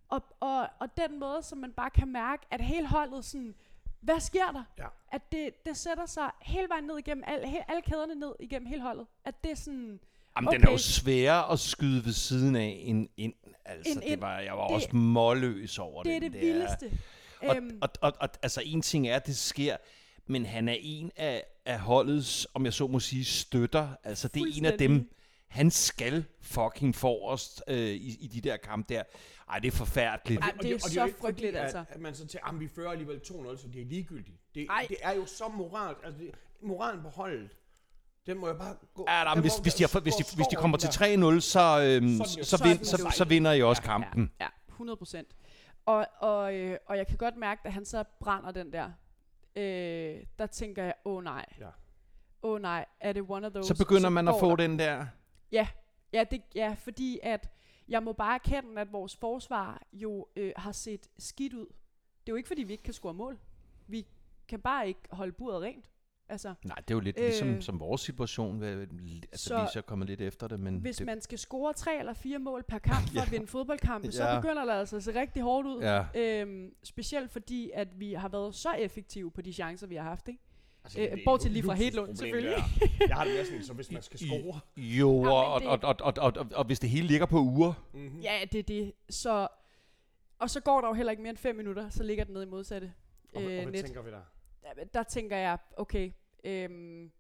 [0.10, 3.56] Og, og, og den måde, som man bare kan mærke, at hele holdet sådan...
[4.02, 4.64] Hvad sker der?
[4.78, 4.86] Ja.
[5.12, 8.68] At det, det sætter sig hele vejen ned igennem, al, he, alle kæderne ned igennem
[8.68, 9.06] hele holdet.
[9.26, 10.00] At det er sådan...
[10.38, 10.78] Jamen, den er jo Okay.
[10.78, 13.34] sværere at skyde ved siden af end ind.
[13.66, 16.48] Altså, End det var, jeg var Det- også målløs over Det er den det der.
[16.54, 16.92] vildeste.
[17.42, 19.78] Og, Øhm, og, og, og altså en ting er, at det sker,
[20.28, 23.90] men han er en af, af holdets, om jeg så må sige, støtter.
[24.04, 25.12] Altså det er en af dem,
[25.48, 29.04] han skal fucking forrest øh, i, i de der kampe der.
[29.50, 30.42] Ej, det er forfærdeligt.
[30.42, 31.84] Ej, Og det er så frygteligt, at, altså.
[31.90, 34.38] At man så tænker, at vi fører alligevel 2-0, så det er ligegyldigt.
[34.56, 34.86] Det, Ej.
[34.90, 37.50] det er jo så moral, altså det, moralen på holdet,
[38.26, 39.06] den må jo bare gå.
[39.10, 42.18] Ja, da, hvis, hvis, de har, hvis, de, hvis de kommer til 3-0, så, øhm,
[42.18, 44.32] Så så, så vind, så, så vinder I også kampen.
[44.40, 45.28] Ja, ja 100 procent.
[45.86, 48.92] Og, og, øh, og jeg kan godt mærke, at han så brænder den der.
[49.56, 51.46] Øh, der tænker jeg, åh oh, nej.
[51.60, 51.68] Ja.
[52.44, 53.68] Åh oh, nej, er det one of those?
[53.68, 55.06] Så begynder man at få der- den der...
[55.52, 55.68] Ja,
[56.14, 57.50] ja, det, ja, fordi at
[57.88, 61.66] jeg må bare erkende, at vores forsvar jo øh, har set skidt ud.
[61.66, 63.40] Det er jo ikke, fordi vi ikke kan score mål.
[63.88, 64.08] Vi
[64.48, 65.92] kan bare ikke holde buret rent.
[66.30, 68.58] Altså, Nej, det er jo lidt ligesom Øh, som vores situation.
[68.58, 68.72] hvad-
[69.32, 70.78] Altså, så vi er så kommet lidt efter det, men...
[70.78, 73.22] hvis det, man skal score tre eller fire mål per kamp for Ja.
[73.22, 74.40] at vinde fodboldkampe, så Ja.
[74.42, 75.82] begynder det altså at se rigtig hårdt ud.
[75.82, 76.04] Ja.
[76.16, 80.28] Øhm, specielt fordi, at vi har været så effektive på de chancer, vi har haft.
[80.28, 80.40] Ikke?
[80.84, 82.52] Altså, Øh, det er bortset et lige fra luksusproblem, Hedlund, selvfølgelig.
[82.52, 83.06] der.
[83.08, 85.80] Jeg har det mere sådan, så hvis man skal I- score, Jo, og, det- og,
[85.84, 88.20] og, og, og, og, og hvis det hele ligger på uger, mm-hmm.
[88.20, 88.94] Ja, det er det.
[89.10, 89.48] Så,
[90.40, 92.46] og så går der jo heller ikke mere end fem minutter, så ligger den nede
[92.46, 92.94] i modsatte
[93.36, 93.86] og, og, øh, hvad net.
[93.86, 94.22] tænker vi der?
[94.66, 96.12] Der, der tænker jeg, okay,
[96.44, 97.12] øhm,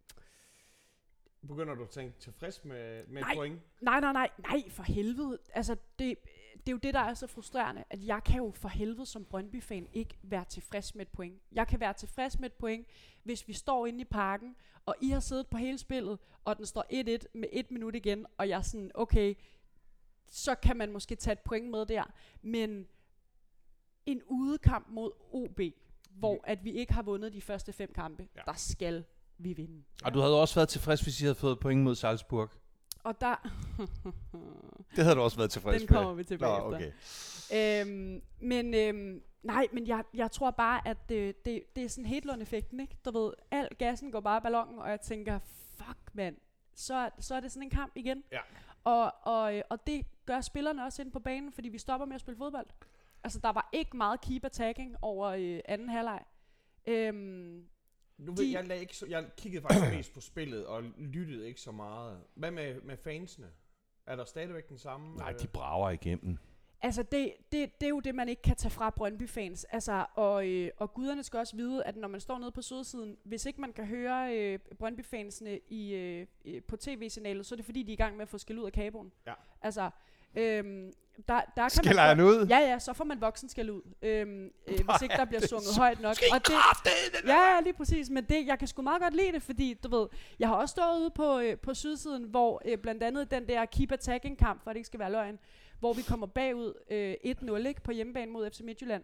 [1.47, 3.31] Begynder du at tænke tilfreds med, med Nej.
[3.31, 3.61] et point?
[3.81, 5.39] nej, nej, nej, nej, for helvede.
[5.53, 6.17] Altså, det,
[6.57, 9.25] det er jo det, der er så frustrerende, at jeg kan jo for helvede som
[9.25, 11.41] Brøndby-fan ikke være tilfreds med et point.
[11.51, 12.87] Jeg kan være tilfreds med et point,
[13.23, 14.55] hvis vi står inde i parken,
[14.85, 16.83] og I har siddet på hele spillet, og den står
[17.21, 19.35] 1-1 med et minut igen, og jeg er sådan, okay,
[20.27, 22.03] så kan man måske tage et point med der.
[22.41, 22.87] Men
[24.05, 25.59] en udekamp mod OB,
[26.19, 28.41] hvor at vi ikke har vundet de første fem kampe, Ja.
[28.45, 29.03] der skal
[29.37, 29.83] vi vinde.
[30.03, 32.49] og du havde også været tilfreds, hvis I havde fået point mod Salzburg.
[33.03, 33.35] Og der...
[34.95, 36.91] Det havde du også været tilfreds Den kommer vi tilbage Nå, efter.
[37.51, 37.81] okay.
[37.81, 42.05] Øhm, men øhm, nej, men jeg, jeg tror bare, at det, det, det er sådan
[42.05, 42.97] Hedlund-effekten, ikke?
[43.05, 45.39] Du ved, al gassen går bare i ballonen, og jeg tænker,
[45.77, 46.35] fuck mand,
[46.75, 48.23] så, så er det sådan en kamp igen.
[48.31, 48.39] Ja.
[48.83, 52.15] Og, og, øh, og det gør spillerne også ind på banen, fordi vi stopper med
[52.15, 52.67] at spille fodbold.
[53.25, 56.23] Altså, der var ikke meget keep attacking over øh, anden halvleg.
[56.87, 57.65] Øhm,
[58.17, 61.47] Nu ved, De- jeg, lagde ikke så, jeg kiggede faktisk mest på spillet og lyttede
[61.47, 62.19] ikke så meget.
[62.35, 63.47] Hvad med, med fansene?
[64.05, 65.15] Er der stadigvæk den samme?
[65.17, 66.37] Nej, øh, de brager igennem.
[66.81, 69.63] Altså, det, det, det er jo det, man ikke kan tage fra Brøndby-fans.
[69.63, 73.17] Altså, og, øh, og guderne skal også vide, at når man står nede på sydsiden,
[73.23, 77.65] hvis ikke man kan høre øh, Brøndby-fansene i, øh, øh, på tv-signalet, så er det
[77.65, 79.11] fordi, de er i gang med at få skæld ud af kaboen.
[79.27, 79.33] Ja.
[79.61, 79.89] Altså,
[80.35, 80.91] øhm,
[81.27, 82.47] der, der kan Skælder man han ud?
[82.49, 85.67] Ja, ja, så får man voksen skæld ud, øhm, øh, hvis ikke der bliver sunget
[85.67, 86.15] så- højt nok.
[86.15, 86.53] Skal Og det,
[87.27, 88.09] Ja, ja, lige præcis.
[88.09, 90.07] Men det, jeg kan sgu meget godt lide det, fordi du ved,
[90.39, 93.65] jeg har også stået ude på, øh, på sydsiden, hvor øh, blandt andet den der
[93.65, 95.39] keep attacking kamp, for det ikke skal være løgn,
[95.79, 99.03] hvor vi kommer bagud øh, 1-0 ikke, på hjemmebane mod FC Midtjylland.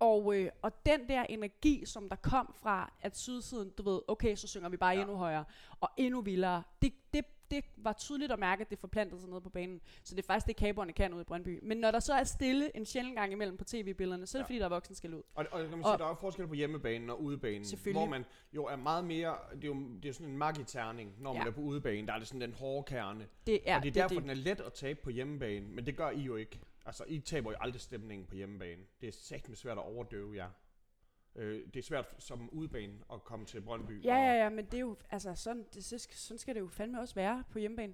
[0.00, 4.36] Og, øh, og den der energi, som der kom fra, at sydsiden, du ved, okay,
[4.36, 5.00] så synger vi bare ja.
[5.00, 5.44] endnu højere,
[5.80, 9.40] og endnu vildere, det, det, det var tydeligt at mærke, at det forplantede sig ned
[9.40, 9.80] på banen.
[10.04, 11.58] Så det er faktisk det, kaberne kan ud i Brøndby.
[11.62, 14.44] Men når der så er stille en sjældent gang imellem på tv-billederne, så er det
[14.44, 14.46] Ja.
[14.48, 15.22] fordi, der er voksen skal ud.
[15.34, 17.66] Og, og kan man Og- sige, der er jo forskel på hjemmebanen og udebanen.
[17.92, 21.32] Hvor man jo er meget mere, det er jo, det er sådan en magiterning, når
[21.32, 21.48] man Ja.
[21.48, 22.06] er på udebanen.
[22.08, 23.26] Der er det sådan den hårde kerne.
[23.46, 24.22] Det er, og det er det, derfor, det.
[24.22, 25.66] den er let at tabe på hjemmebane.
[25.68, 26.60] Men det gør I jo ikke.
[26.90, 28.82] Altså, I taber jo aldrig stemningen på hjemmebane.
[29.00, 30.50] Det er satme svært at overdøve jer.
[31.36, 34.04] Øh, det er svært som udebane at komme til Brøndby.
[34.04, 37.00] Ja, ja, ja, men det er jo, altså, sådan, det, sådan skal det jo fandme
[37.00, 37.92] også være på hjemmebane.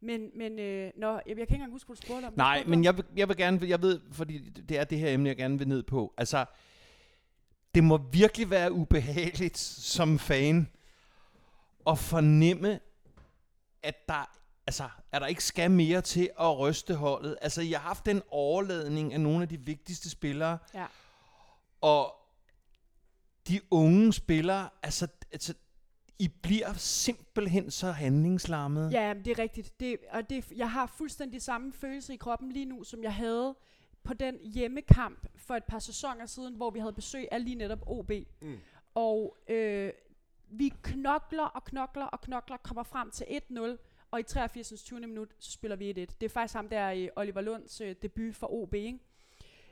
[0.00, 2.32] Men, men øh, nå, jeg, jeg kan ikke engang huske, hvad du spurgte om.
[2.36, 5.14] Nej, spurgte men jeg vil, jeg vil gerne, jeg ved, fordi det er det her
[5.14, 6.14] emne, jeg gerne vil ned på.
[6.16, 6.44] Altså,
[7.74, 10.68] det må virkelig være ubehageligt som fan
[11.86, 12.80] at fornemme,
[13.82, 14.39] at der,
[14.70, 17.36] altså, at der ikke skal mere til at ryste holdet.
[17.40, 20.86] Altså, jeg har haft en overladning af nogle af de vigtigste spillere, Ja.
[21.80, 22.14] og
[23.48, 25.54] de unge spillere, altså, altså
[26.18, 28.88] I bliver simpelthen så handlingslammede.
[28.90, 29.80] Ja, det er rigtigt.
[29.80, 33.54] Det, og det, jeg har fuldstændig samme følelse i kroppen lige nu, som jeg havde
[34.02, 37.78] på den hjemmekamp for et par sæsoner siden, hvor vi havde besøg af lige netop
[37.86, 38.10] OB.
[38.42, 38.58] Mm.
[38.94, 39.92] Og øh,
[40.50, 44.82] vi knokler og knokler og knokler, kommer frem til 1-0, og i 83.
[44.82, 45.00] 20.
[45.00, 45.94] minut, så spiller vi 1-1.
[45.94, 48.98] Det er faktisk ham der i Oliver Lunds øh, debut for OB, ikke?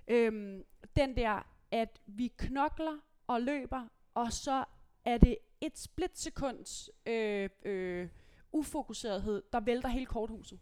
[0.09, 0.65] Øhm,
[0.97, 4.65] den der, at vi knokler og løber, og så
[5.05, 8.09] er det et splitsekunds øh, øh,
[8.53, 10.59] ufokuserethed, der vælter hele korthuset.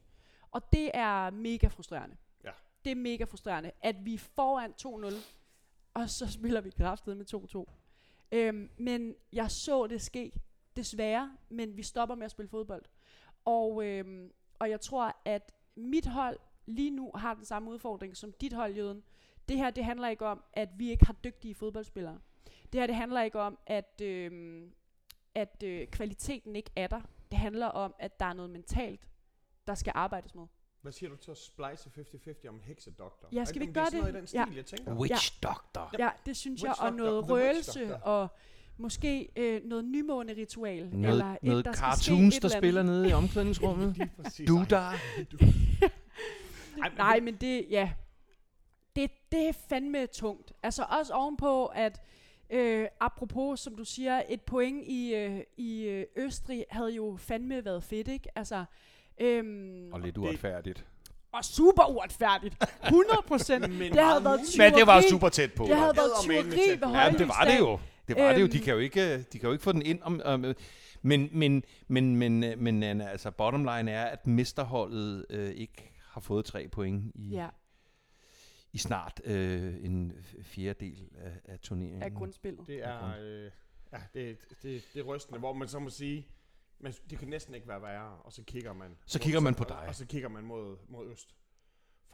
[0.50, 2.16] Og det er mega frustrerende.
[2.44, 2.50] Ja.
[2.84, 5.14] Det er mega frustrerende, at vi foran 2-0,
[5.94, 7.72] og så spiller vi kraftet med 2-2.
[8.32, 10.32] Øhm, men jeg så det ske,
[10.76, 12.84] desværre, men vi stopper med at spille fodbold.
[13.46, 18.32] Og, øhm, og jeg tror, at mit hold lige nu har den samme udfordring som
[18.40, 19.02] dit hold, Jøden.
[19.48, 22.18] Det her, det handler ikke om, at vi ikke har dygtige fodboldspillere.
[22.72, 24.72] Det her, det handler ikke om, at, øhm,
[25.34, 27.00] at øh, kvaliteten ikke er der.
[27.30, 29.08] Det handler om, at der er noget mentalt,
[29.66, 30.46] der skal arbejdes med.
[30.82, 31.90] Hvad siger du til at splice
[32.44, 33.28] 50-50 om en heksedoktor?
[33.32, 33.94] Ja, skal vi Om gøre det?
[33.94, 34.12] er sådan det?
[34.14, 34.44] noget i den Ja.
[34.44, 34.94] stil, jeg tænker.
[34.94, 35.90] Witch Doctor.
[35.98, 38.28] Ja, det synes jeg, Witch og noget røgelse, og
[38.78, 40.78] måske øh, noget nymåne-ritual.
[40.82, 42.94] eller Noget, et, noget der skal cartoons, et der eller spiller andet.
[42.96, 43.96] nede i omklædningsrummet.
[44.48, 44.90] Du der.
[46.96, 47.90] Nej, men det, ja.
[48.96, 50.52] Det, det er fandme tungt.
[50.62, 52.00] Altså også ovenpå, at
[52.50, 57.64] øh, apropos, som du siger, et point i, øh, i øh, Østrig havde jo fandme
[57.64, 58.28] været fedt, ikke?
[58.38, 58.64] Altså,
[59.20, 60.84] øhm, Og lidt det- uretfærdigt.
[61.32, 62.54] og super uretfærdigt.
[62.84, 63.60] 100 procent.
[63.78, 64.70] Men det havde været tyveri.
[64.70, 65.64] Men det var super tæt på.
[65.64, 67.78] Det havde været tyveri ved Ja, det var det jo.
[68.08, 68.46] Det var det jo.
[68.46, 68.64] De Øhm.
[68.64, 70.20] kan jo ikke, de kan jo ikke få den ind om...
[70.24, 70.40] om
[71.02, 76.20] men, men, men, men, men, men altså, bottom line er, at mesterholdet øh, ikke har
[76.20, 77.48] fået tre point i, Ja,
[78.72, 82.02] i snart øh, en fjerdedel af, af turneringen.
[82.02, 82.66] af grundspillet.
[82.66, 83.50] Det er, øh,
[83.92, 86.26] ja, det, det, det er rystende, hvor man så må sige,
[86.78, 88.96] men det kan næsten ikke være værre, og så kigger man.
[89.06, 89.76] Så kigger man på dig.
[89.76, 91.34] Og, og så kigger man mod, mod øst.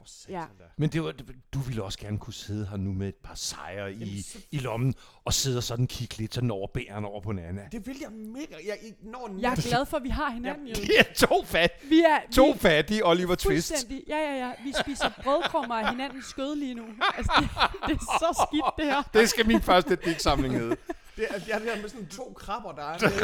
[0.03, 0.39] For satan Ja.
[0.39, 0.69] da.
[0.77, 1.13] Men det var,
[1.53, 4.57] du ville også gerne kunne sidde her nu med et par sejre i, så- i
[4.57, 4.93] lommen,
[5.25, 7.61] og sidde og sådan kigge lidt sådan over bæren over på Nana.
[7.71, 8.45] Det vil jeg mega.
[8.51, 10.73] Jeg, jeg, når Jeg er glad for, at vi har hinanden, jo.
[10.73, 13.71] Det er to, fat, Vi er, to vi, fattige Oliver Twist.
[14.07, 14.51] Ja, ja, ja.
[14.63, 16.83] Vi spiser brødkrummer af hinandens skød lige nu.
[17.17, 17.49] Altså, det,
[17.87, 19.03] det er så skidt, det her.
[19.13, 20.75] Det skal min første digtsamling hedde.
[21.15, 23.19] Det er, jeg er der med sådan to krabber, der er nede,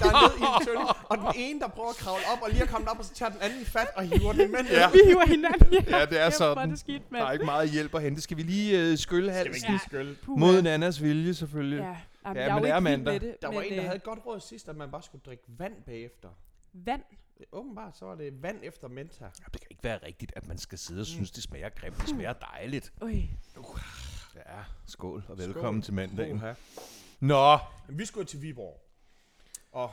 [0.00, 2.50] der er nede i en tønde, og den ene, der prøver at kravle op, og
[2.50, 4.58] lige er kommet op, og så tager den anden fat og hiver den med.
[4.70, 4.90] Ja.
[4.96, 5.72] Vi hiver hinanden.
[5.88, 6.70] Ja, det er sådan.
[6.70, 8.20] det skidt, Der er ikke meget hjælp at hente.
[8.20, 10.16] Skal vi lige øh, skylle Skal vi halsen ikke lige skølle?
[10.24, 10.38] Puha.
[10.40, 11.78] mod Nannas vilje, selvfølgelig?
[11.78, 13.20] Ja, jamen, Ja, jeg er men det er mandag.
[13.20, 13.36] det.
[13.42, 15.22] Der var men, en, der øh, havde et godt råd sidst, at man bare skulle
[15.26, 16.28] drikke vand bagefter.
[16.72, 17.02] Vand.
[17.52, 19.24] Åbenbart, så var det vand efter menta.
[19.24, 21.96] Ja, det kan ikke være rigtigt, at man skal sidde og synes, det smager grimt.
[22.00, 22.92] Det smager dejligt.
[23.00, 23.12] Øj.
[24.36, 24.40] Ja,
[24.86, 26.36] skål og velkommen til mandagen.
[26.36, 26.52] Uha.
[27.20, 28.80] Nå, Men vi skulle til Viborg.
[29.72, 29.92] Og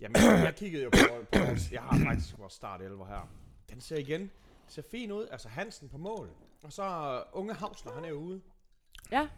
[0.00, 3.28] jamen, jeg kiggede jo på, på vores, jeg har faktisk vores start 11 her.
[3.70, 4.30] Den ser igen,
[4.68, 5.28] ser fin ud.
[5.30, 6.30] Altså Hansen på mål.
[6.62, 8.40] Og så uh, unge Havsner, han er jo ude.
[9.10, 9.28] Ja,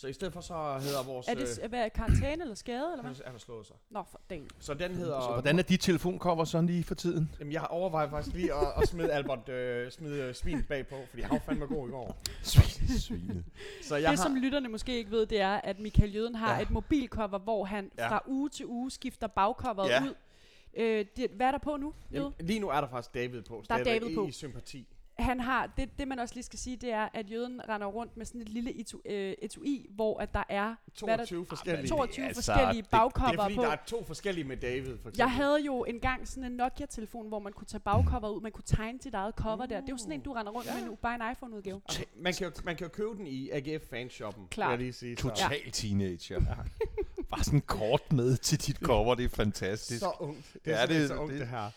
[0.00, 1.28] Så i stedet for så hedder vores...
[1.28, 3.24] er det øh, hvad, er karantæne eller skade, eller han, hvad?
[3.24, 3.76] han har slået sig.
[3.90, 4.48] Nå, for den.
[4.58, 5.20] Så den hedder...
[5.20, 7.30] så hvordan er de telefoncover sådan lige for tiden?
[7.40, 11.22] Jamen, jeg overvejer faktisk lige at, at smide Albert øh, smide øh, svin bagpå, fordi
[11.22, 12.18] han var fandme god i går.
[12.42, 13.44] Svinet.
[13.82, 16.54] Så jeg det, har, som lytterne måske ikke ved, det er, at Michael Jøden har
[16.56, 16.62] Ja.
[16.62, 18.08] et mobilcover, hvor han Ja.
[18.08, 20.02] fra uge til uge skifter bagcoveret Ja.
[20.04, 20.14] ud.
[20.76, 21.94] Øh, det, hvad er der på nu?
[22.12, 23.64] Jamen, lige nu er der faktisk David på.
[23.68, 24.26] Der er David i, på.
[24.26, 24.86] I sympati.
[25.20, 28.16] Han har, det, det man også lige skal sige, det er, at jøden render rundt
[28.16, 31.46] med sådan et lille etu, øh, etui, hvor at der er hvad er der, 22
[31.46, 31.88] forskellige.
[31.88, 33.62] 22 altså, forskellige det- Det er fordi, på.
[33.62, 35.14] der er to forskellige med David, for eksempel.
[35.18, 38.64] Jeg havde jo engang sådan en Nokia-telefon, hvor man kunne tage bagcover ud, man kunne
[38.66, 39.80] tegne sit eget cover der.
[39.80, 41.80] Det er jo sådan en, du render rundt med nu, bare en iPhone-udgave.
[42.16, 44.68] Man kan, jo, man kan jo købe den i AGF fanshoppen, Klart.
[44.68, 45.16] vil jeg lige sige.
[45.16, 46.40] Så, Total teenager.
[47.30, 50.00] Bare sådan kort med til dit cover, det er fantastisk.
[50.00, 50.52] så ungt.
[50.52, 51.70] Det er Ja, ja, det- det, så ungt, det- det, her.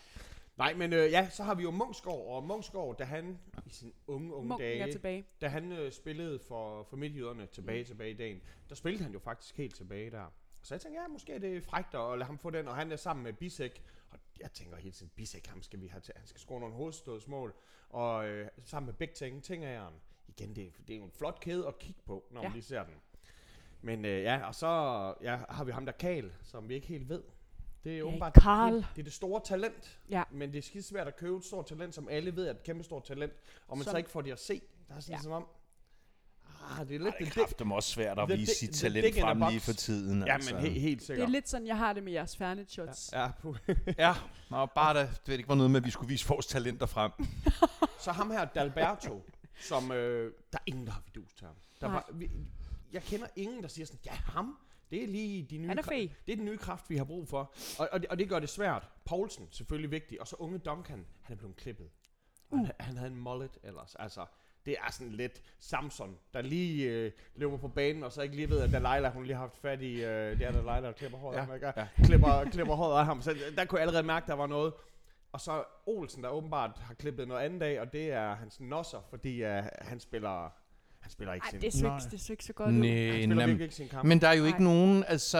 [0.56, 3.92] Nej, men øh, ja, så har vi jo Munchsgaard, og Munchsgaard, da han i sin
[4.06, 5.24] unge, unge Munken er dage, tilbage.
[5.40, 7.86] da han øh, spillede for, for midtjyderne tilbage, mm.
[7.86, 10.26] tilbage i dagen, der spillede han jo faktisk helt tilbage der.
[10.62, 12.92] Så jeg tænker, ja, måske er det frægt at lade ham få den, og han
[12.92, 13.82] er sammen med Bisek.
[14.10, 16.74] Og jeg tænker hele tiden, Bisek, ham skal vi have til, han skal score nogle
[16.74, 17.54] hovedstødsmål.
[17.88, 19.90] Og øh, sammen med begge ting, ting er
[20.28, 22.40] igen, det, er- det er jo en flot kæde at kigge på, når.
[22.40, 22.48] Ja.
[22.48, 22.94] man lige ser den.
[23.82, 24.66] Men øh, ja, og så
[25.22, 27.22] ja, har vi ham der Karl, som vi ikke helt ved.
[27.84, 28.72] Det er åbenbart Karl.
[28.74, 29.98] Det, det er det store talent.
[30.10, 30.22] Ja.
[30.32, 32.62] Men det er skide svært at købe et stort talent, som alle ved er et
[32.62, 33.32] kæmpe stort talent,
[33.68, 34.62] og man Som- så ikke får det at se.
[34.88, 35.16] Der er sådan Ja.
[35.16, 35.22] ja.
[35.22, 35.46] som om,
[36.80, 38.70] ah, det er Ej, lidt det er det, det, kraftem også svært at vise sit
[38.70, 40.22] talent frem lige for tiden.
[40.26, 40.54] Ja, altså.
[40.54, 41.26] men he, helt Det sikkert.
[41.28, 43.10] er lidt sådan, jeg har det med jeres Fernet shots.
[43.12, 44.14] Ja, pu- Ja,
[44.50, 47.10] Nå, bare da, det ikke var noget med, at vi skulle vise vores talenter frem.
[48.04, 49.22] så ham her, Dalberto,
[49.60, 51.56] som øh, der er ingen, der har vidus til ham.
[51.80, 52.30] Der var, vi,
[52.92, 54.58] jeg kender ingen, der siger sådan, ja, ham,
[54.94, 56.08] det er lige de nye Han er fed.
[56.26, 57.52] Det er den nye kraft, vi har brug for.
[57.78, 58.88] Og, og, det, og det gør det svært.
[59.04, 60.20] Poulsen, selvfølgelig vigtig.
[60.20, 61.90] Og så unge Duncan, han er blevet klippet.
[62.50, 62.58] Uh.
[62.58, 63.94] Han, han havde en mullet ellers.
[63.94, 64.26] Altså,
[64.66, 68.50] det er sådan lidt Samson, der lige øh, løber på banen, og så ikke lige
[68.50, 71.18] ved, at Delilah, hun lige har haft fat i, øh, det er Delilah, der klipper
[71.18, 71.72] håret Ja, ikke?
[71.76, 71.86] ja.
[72.04, 73.22] Klipper, klipper håret af ham.
[73.22, 74.72] Så der kunne jeg allerede mærke, der var noget.
[75.32, 79.00] Og så Olsen, der åbenbart har klippet noget andet af, og det er hans nosser,
[79.10, 80.50] fordi uh, han spiller,
[81.04, 81.96] han spiller ikke Ej, sin, det så, Nej.
[81.96, 82.74] ikke, det så ikke så godt ud.
[82.74, 84.04] Nej, han spiller nem- virkelig ikke sin kamp.
[84.04, 84.48] Men der er jo Nej.
[84.48, 85.38] ikke nogen, altså,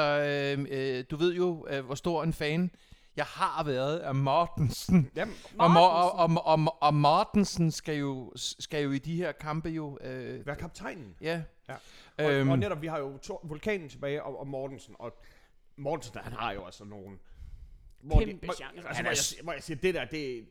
[0.58, 2.70] øh, øh, du ved jo, øh, hvor stor en fan
[3.16, 5.10] jeg har været af Mortensen.
[5.16, 9.32] Jamen, Og, Mo- og, og, og, og Mortensen skal jo, skal jo i de her
[9.32, 9.98] kampe jo...
[10.00, 11.14] Øh, være kaptajnen.
[11.20, 11.42] ja.
[11.68, 11.74] Ja.
[12.24, 14.94] Og, Øhm, og netop, vi har jo to, Vulkanen tilbage, og, og Mortensen.
[14.98, 15.12] Og
[15.76, 17.18] Mortensen, han har jo altså nogen...
[18.00, 18.88] Hvor Kæmpe hvor, chance.
[18.88, 20.44] altså, hvor, jeg, hvor jeg siger, det der, det,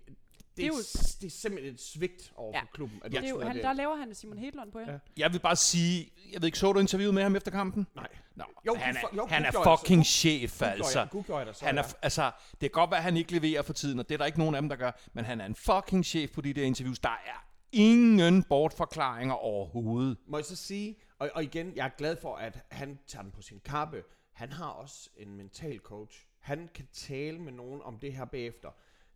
[0.56, 0.74] det, det, er jo-
[1.22, 2.62] det er simpelthen et svigt over Ja.
[2.62, 3.02] for klubben.
[3.06, 4.86] At Det er jo, han, der laver han Simon Hedlund på jer.
[4.86, 4.92] Ja.
[4.92, 5.00] Ja.
[5.18, 7.88] jeg vil bare sige, jeg ved ikke, så du interviewet med ham efter kampen?
[7.96, 8.08] Nej.
[8.36, 10.12] Nå, Jo, han er, jo, han Gud er fucking så.
[10.12, 11.08] chef, altså.
[11.54, 11.94] så, Han er, ja.
[12.02, 14.26] altså, det kan godt være, at han ikke leverer for tiden, og det er der
[14.26, 16.64] ikke nogen af dem, der gør, men han er en fucking chef på de der
[16.64, 17.00] interviews.
[17.00, 20.18] Der er ingen bortforklaringer overhovedet.
[20.28, 23.32] Må jeg så sige, og, og igen, jeg er glad for, at han tager den
[23.32, 24.04] på sin kappe.
[24.34, 26.26] Han har også en mental coach.
[26.40, 28.70] Han kan tale med nogen om det her bagefter.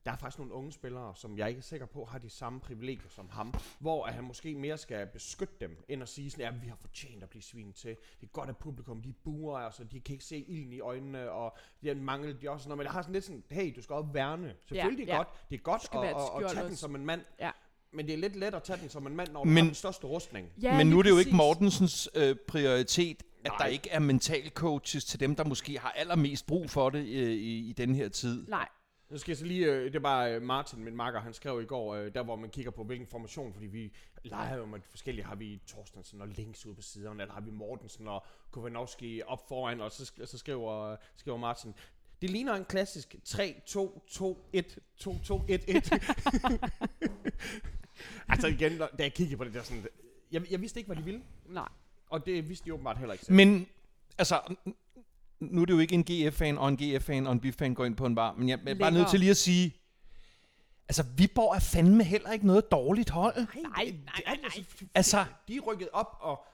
[0.08, 2.60] Der er faktisk nogle unge spillere, som jeg ikke er sikker på, har de samme
[2.60, 3.54] privilegier som ham.
[3.80, 6.76] Hvor at han måske mere skal beskytte dem, end at sige sådan, ja, vi har
[6.76, 7.90] fortjent at blive svinet til.
[7.90, 11.32] Det er godt, at publikum, de buer, altså, de kan ikke se ilden i øjnene,
[11.32, 12.78] og de mangel, de også noget.
[12.78, 14.56] Men jeg har sådan lidt sådan, hey, du skal også værne.
[14.66, 17.06] Selvfølgelig Ja, ja, godt, det er godt skal at, at, at tage den som en
[17.06, 17.22] mand.
[17.40, 17.52] Ja.
[17.92, 19.64] Men det er lidt let at tage den som en mand, når du Men- har
[19.64, 20.50] den største rustning.
[20.62, 21.26] Ja, men nu er det jo præcis.
[21.28, 23.58] ikke Mortensens øh, prioritet, at Nej.
[23.58, 27.32] der ikke er mental coaches til dem, der måske har allermest brug for det øh,
[27.32, 28.48] i, i den her tid.
[28.48, 28.68] Nej,
[29.10, 31.62] Nu skal jeg så lige, øh, det er bare øh, Martin, min makker, han skrev
[31.62, 33.94] i går, øh, der hvor man kigger på hvilken formation, fordi vi
[34.24, 37.52] leger jo med forskellige, har vi Torstensen og Links ude på siderne, eller har vi
[37.52, 41.74] Mortensen og Kovanovski op foran, og så, så skriver, skriver Martin,
[42.22, 43.40] det ligner en klassisk 3-2-2-1-2-2-1-1.
[48.30, 49.88] altså igen, da jeg kiggede på det, der sådan,
[50.32, 51.70] jeg, jeg vidste ikke, hvad de ville, nej.
[52.10, 53.36] og det vidste de åbenbart heller ikke selv.
[53.36, 53.68] Men,
[54.18, 54.56] altså,
[55.40, 57.96] nu er det jo ikke en GF-fan og en GF-fan og en BIF-fan går ind
[57.96, 59.76] på en bar, men jeg er bare nødt til lige at sige,
[60.90, 63.36] altså, Viborg er fandme heller ikke noget dårligt hold.
[63.36, 63.46] Nej,
[63.84, 64.66] nej, nej, nej.
[64.96, 66.46] Altså, de er rykket op og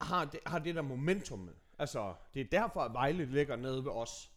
[0.00, 1.52] har det, har det der momentum med.
[1.78, 4.30] Altså, det er derfor, at Vejle ligger nede ved os.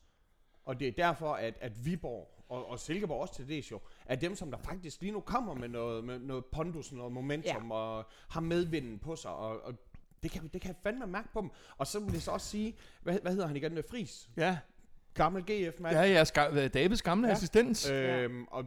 [0.66, 4.16] Og det er derfor, at, at Viborg og, og Silkeborg også til det jo, er
[4.16, 7.78] dem, som der faktisk lige nu kommer med noget, med noget pondus, noget momentum, ja.
[7.78, 9.74] og har medvinden på sig, og, og
[10.26, 11.50] det kan, det kan jeg fandme mærke på dem.
[11.78, 13.84] Og så vil jeg så også sige, hvad, hvad hedder han igen?
[13.92, 14.30] Fris.
[14.38, 14.58] ja,
[15.14, 15.96] Gammel GF-mand.
[15.96, 17.34] ja, ja ska- Davids gamle Ja.
[17.34, 17.90] assistent.
[17.92, 18.64] Øhm, og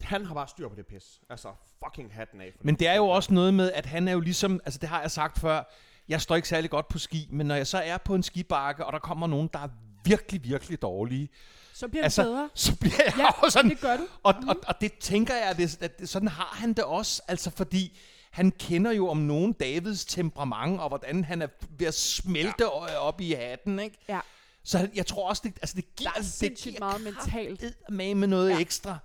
[0.00, 1.20] han har bare styr på det pis.
[1.30, 1.48] Altså,
[1.84, 2.52] fucking hatten af.
[2.56, 4.88] For Men det er jo også noget med, at han er jo ligesom, altså det
[4.88, 5.72] har jeg sagt før,
[6.08, 8.86] jeg står ikke særlig godt på ski, men når jeg så er på en skibakke,
[8.86, 9.68] og der kommer nogen, der er
[10.04, 11.28] virkelig, virkelig dårlige,
[11.74, 12.48] Så bliver altså, det bedre.
[12.54, 14.02] så bliver jeg Ja, sådan, det gør du.
[14.22, 17.50] og, og, og det tænker jeg, at, det, at sådan har han det også, altså
[17.50, 17.98] fordi
[18.32, 22.96] han kender jo om nogen Davids temperament, og hvordan han er ved at smelte ja.
[22.98, 23.98] op i hatten, ikke?
[24.08, 24.20] Ja.
[24.62, 27.64] Så jeg tror også, det, altså det giver, Der er det sindssygt giver meget mentalt.
[27.88, 28.58] med med noget Ja.
[28.58, 28.98] ekstra.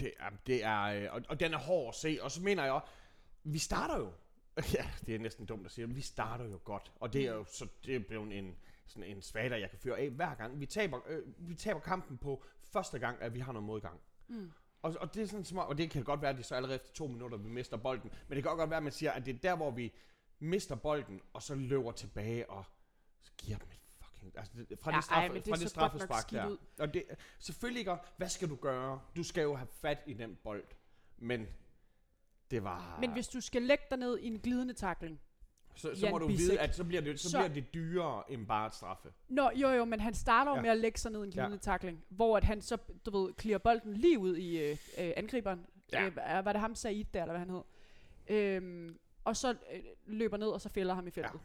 [0.00, 2.64] Det er, det er øh, og, og den er hård at se, og så mener
[2.64, 2.86] jeg også,
[3.44, 4.12] vi starter jo,
[4.74, 7.32] ja, det er næsten dumt at sige, men vi starter jo godt, og det er
[7.34, 8.54] jo, så det er blevet en,
[8.86, 10.60] sådan en svater, jeg kan føre af hver gang.
[10.60, 14.00] Vi taber, øh, vi taber kampen på første gang, at vi har noget modgang.
[14.28, 14.50] Mm.
[14.84, 16.74] Og, og det er sådan om, og det kan godt være, at det så allerede
[16.74, 18.10] efter to minutter, vi mister bolden.
[18.28, 19.92] Men det kan godt være, at man siger, at det er der, hvor vi
[20.38, 22.64] mister bolden, og så løber tilbage og
[23.38, 24.32] giver dem et fucking...
[24.38, 26.46] Altså, det, fra Ja, det, straffe, ej, det fra så det straffespark der.
[26.46, 26.58] ud.
[26.78, 27.04] Og det,
[27.38, 29.00] selvfølgelig ikke, hvad skal du gøre?
[29.16, 30.64] Du skal jo have fat i den bold.
[31.16, 31.46] Men
[32.50, 32.98] det var...
[33.00, 35.20] Men hvis du skal lægge dig ned i en glidende takling.
[35.74, 37.74] Så, så Jan må du Bisek, vide, at så bliver det, så, så- bliver det
[37.74, 39.08] dyrere end bare et straffe.
[39.28, 40.62] Nå, jo jo, men han starter jo Ja.
[40.62, 41.70] med at lægge sig ned i en glidende Ja.
[41.72, 41.76] ja.
[41.76, 45.66] takling, hvor at han så, du ved, clear bolden lige ud i øh, øh, angriberen.
[45.92, 46.02] Ja.
[46.16, 46.38] Ja.
[46.38, 47.62] Øh, var det ham Said der, eller hvad han hed?
[48.28, 51.40] Øhm, og så øh, løber ned, og så fælder ham i feltet.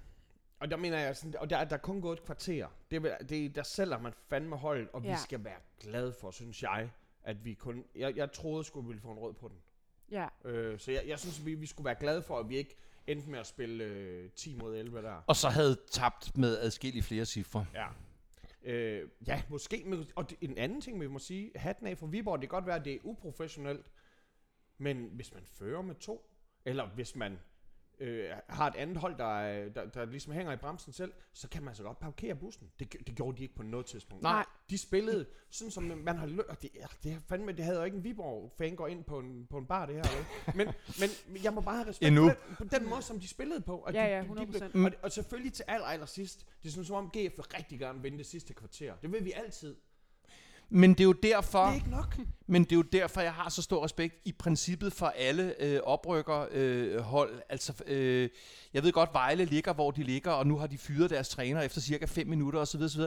[0.60, 2.68] Og der mener jeg sådan, og der, der er kun gået et kvarter.
[2.92, 5.08] Det, det, der sælger man fandme holdet, og ja.
[5.08, 5.14] Ja.
[5.16, 6.90] vi skal være glade for, synes jeg,
[7.24, 7.84] at vi kun...
[7.96, 9.58] Jeg, jeg troede sgu, vi ville få en rød på den.
[10.12, 10.28] Ja.
[10.46, 12.78] Øh, så jeg, jeg synes, vi, vi skulle være glade for, at vi ikke
[13.12, 15.24] endte med at spille øh, 10 mod 11 der.
[15.28, 17.66] Og så havde tabt med adskillige flere cifre.
[17.74, 17.88] Ja.
[18.64, 20.06] Øh, ja, måske.
[20.16, 22.66] Og det, en anden ting, vi må sige, hatten af for Viborg, det kan godt
[22.66, 23.92] være, at det er uprofessionelt,
[24.78, 26.32] men hvis man fører med to,
[26.66, 27.40] eller hvis man
[28.00, 31.50] øh, har et andet hold, der, er- der, der ligesom hænger i bremsen selv, så
[31.50, 32.72] kan man så godt parkere bussen.
[32.80, 34.24] Det, det gjorde de ikke på noget tidspunkt.
[34.24, 34.46] Nej.
[34.70, 36.44] De spillede sådan, som man har lyst.
[36.62, 39.58] Det, ja, det, fandme, det havde jo ikke en Viborg-fan går ind på en, på
[39.58, 40.04] en bar, det her.
[40.56, 40.68] Men,
[41.00, 41.10] men
[41.44, 42.30] jeg må bare have respekt Endnu.
[42.30, 43.82] for den, på den måde, som de spillede på.
[43.82, 44.72] At Ja, de, ja, de- de 100%.
[44.72, 47.80] blev- og, og selvfølgelig til aller, aller sidst, det er sådan som om GF rigtig
[47.80, 48.96] gerne vinde det sidste kvarter.
[48.96, 49.76] Det vil vi altid.
[50.70, 51.66] Men det er jo derfor...
[51.66, 52.18] Det er ikke nok.
[52.48, 55.80] Men det er jo derfor, jeg har så stor respekt i princippet for alle øh,
[55.84, 56.52] oprykkerhold.
[56.52, 57.42] Øh, hold.
[57.50, 58.30] altså, øh,
[58.74, 61.62] jeg ved godt, Vejle ligger, hvor de ligger, og nu har de fyret deres træner
[61.62, 62.82] efter cirka 5 minutter osv.
[62.82, 63.02] osv.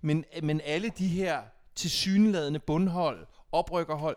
[0.00, 1.42] Men, men alle de her
[1.74, 4.16] tilsyneladende bundhold, oprykkerhold,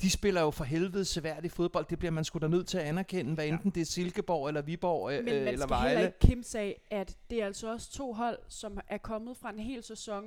[0.00, 1.86] de spiller jo for helvede seværdig fodbold.
[1.90, 4.62] Det bliver man sgu da nødt til at anerkende, hvad enten det er Silkeborg eller
[4.62, 5.88] Viborg øh, Men man eller skal Vejle.
[5.88, 9.50] heller ikke kimse af, at det er altså også to hold, som er kommet fra
[9.50, 10.24] en hel sæson,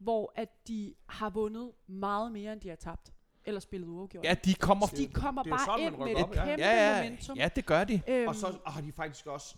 [0.00, 3.12] hvor at de har vundet meget mere, end de har tabt.
[3.44, 4.24] Eller spillet uafgjort.
[4.24, 4.86] Ja, de kommer...
[4.86, 6.44] de kommer det er jo bare sådan, man ind med rykker et op, ja.
[6.44, 7.36] kæmpe Ja, ja, momentum.
[7.36, 8.02] ja, det gør de.
[8.08, 9.56] Øhm, Og så har de faktisk også,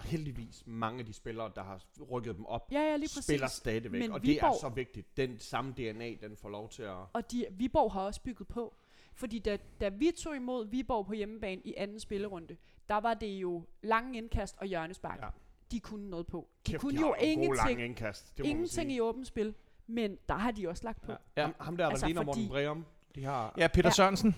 [0.00, 3.24] heldigvis, mange af de spillere, der har rykket dem op, ja, ja, lige præcis.
[3.24, 4.00] spiller stadigvæk.
[4.00, 5.16] Men og det er Viborg- så vigtigt.
[5.16, 6.96] Den samme DNA, den får lov til at...
[7.12, 8.76] Og de, Viborg har også bygget på.
[9.14, 12.56] Fordi da, da vi tog imod Viborg på hjemmebane i anden spillerunde,
[12.88, 15.18] der var det jo lange indkast og hjørnespark.
[15.22, 15.28] Ja.
[15.70, 16.48] De kunne noget på.
[16.66, 18.28] De Kæft, kunne de jo gode lange ingenting, indkast.
[18.36, 18.96] Det må man ingenting sige.
[18.96, 19.54] i åbent spil.
[19.90, 21.12] Men der har de også lagt på.
[21.12, 21.16] Ja.
[21.36, 21.42] Ja.
[21.42, 22.84] Ham, ham der, der Altså, ligner Morten Breum,
[23.14, 23.54] de har...
[23.56, 23.92] Ja, Peter Ja.
[23.92, 24.36] Sørensen.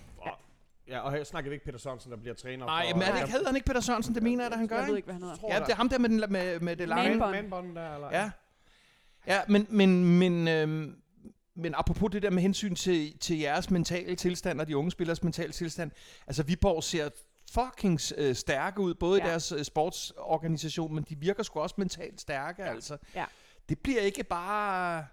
[0.87, 2.97] Ja, og her snakker vi ikke Peter Sørensen, der bliver træner Nej, for...
[2.97, 4.15] men er det ikke, hedder han ikke Peter Sørensen?
[4.15, 4.97] Det mener jeg, at han gør, Jeg ved ikke?
[4.97, 5.53] ikke, hvad han hedder.
[5.55, 7.15] Ja, det er ham der med, den, med, med det lange.
[7.17, 8.09] Man- Manbånden der, eller?
[8.11, 8.31] Ja.
[9.27, 10.95] Ja, men, men, men, øhm,
[11.55, 15.23] men apropos det der med hensyn til, til jeres mentale tilstand og de unge spillers
[15.23, 15.91] mentale tilstand.
[16.27, 17.09] Altså, Viborg ser
[17.51, 19.27] fucking øh, stærke ud, både ja.
[19.27, 22.69] i deres øh, sportsorganisation, men de virker sgu også mentalt stærke, ja.
[22.69, 22.97] altså.
[23.15, 23.25] Ja.
[23.69, 25.05] Det bliver ikke bare...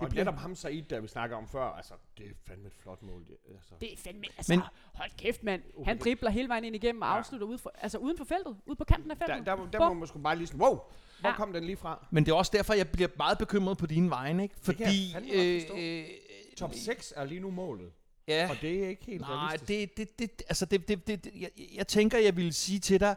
[0.00, 2.66] Det Og bliver, netop ham Said, der vi snakker om før, altså, det er fandme
[2.66, 3.24] et flot mål.
[3.28, 3.74] Det, altså.
[3.80, 4.60] Det er fandme, altså, Men-
[4.94, 5.62] hold kæft, mand.
[5.76, 5.84] Okay.
[5.88, 7.16] Han dribler hele vejen ind igennem og Ja.
[7.18, 9.46] afslutter ude for, altså uden for feltet, ude på kanten af Der, feltet.
[9.46, 9.88] der, der Bum.
[9.88, 10.74] må man sgu bare lige sådan, wow,
[11.20, 11.36] hvor Ja.
[11.36, 12.06] kom den lige fra?
[12.10, 14.54] men det er også derfor, jeg bliver meget bekymret på dine vegne, ikke?
[14.54, 15.12] kan jeg Fordi...
[15.12, 15.76] fandme godt forstå.
[15.78, 16.04] øh,
[16.56, 17.92] Top 6 er lige nu målet,
[18.28, 18.48] ja.
[18.50, 19.68] og det er ikke helt Nej, realistisk.
[19.96, 23.00] det, det, det, altså det, det, det, det jeg, jeg tænker, jeg vil sige til
[23.00, 23.16] dig,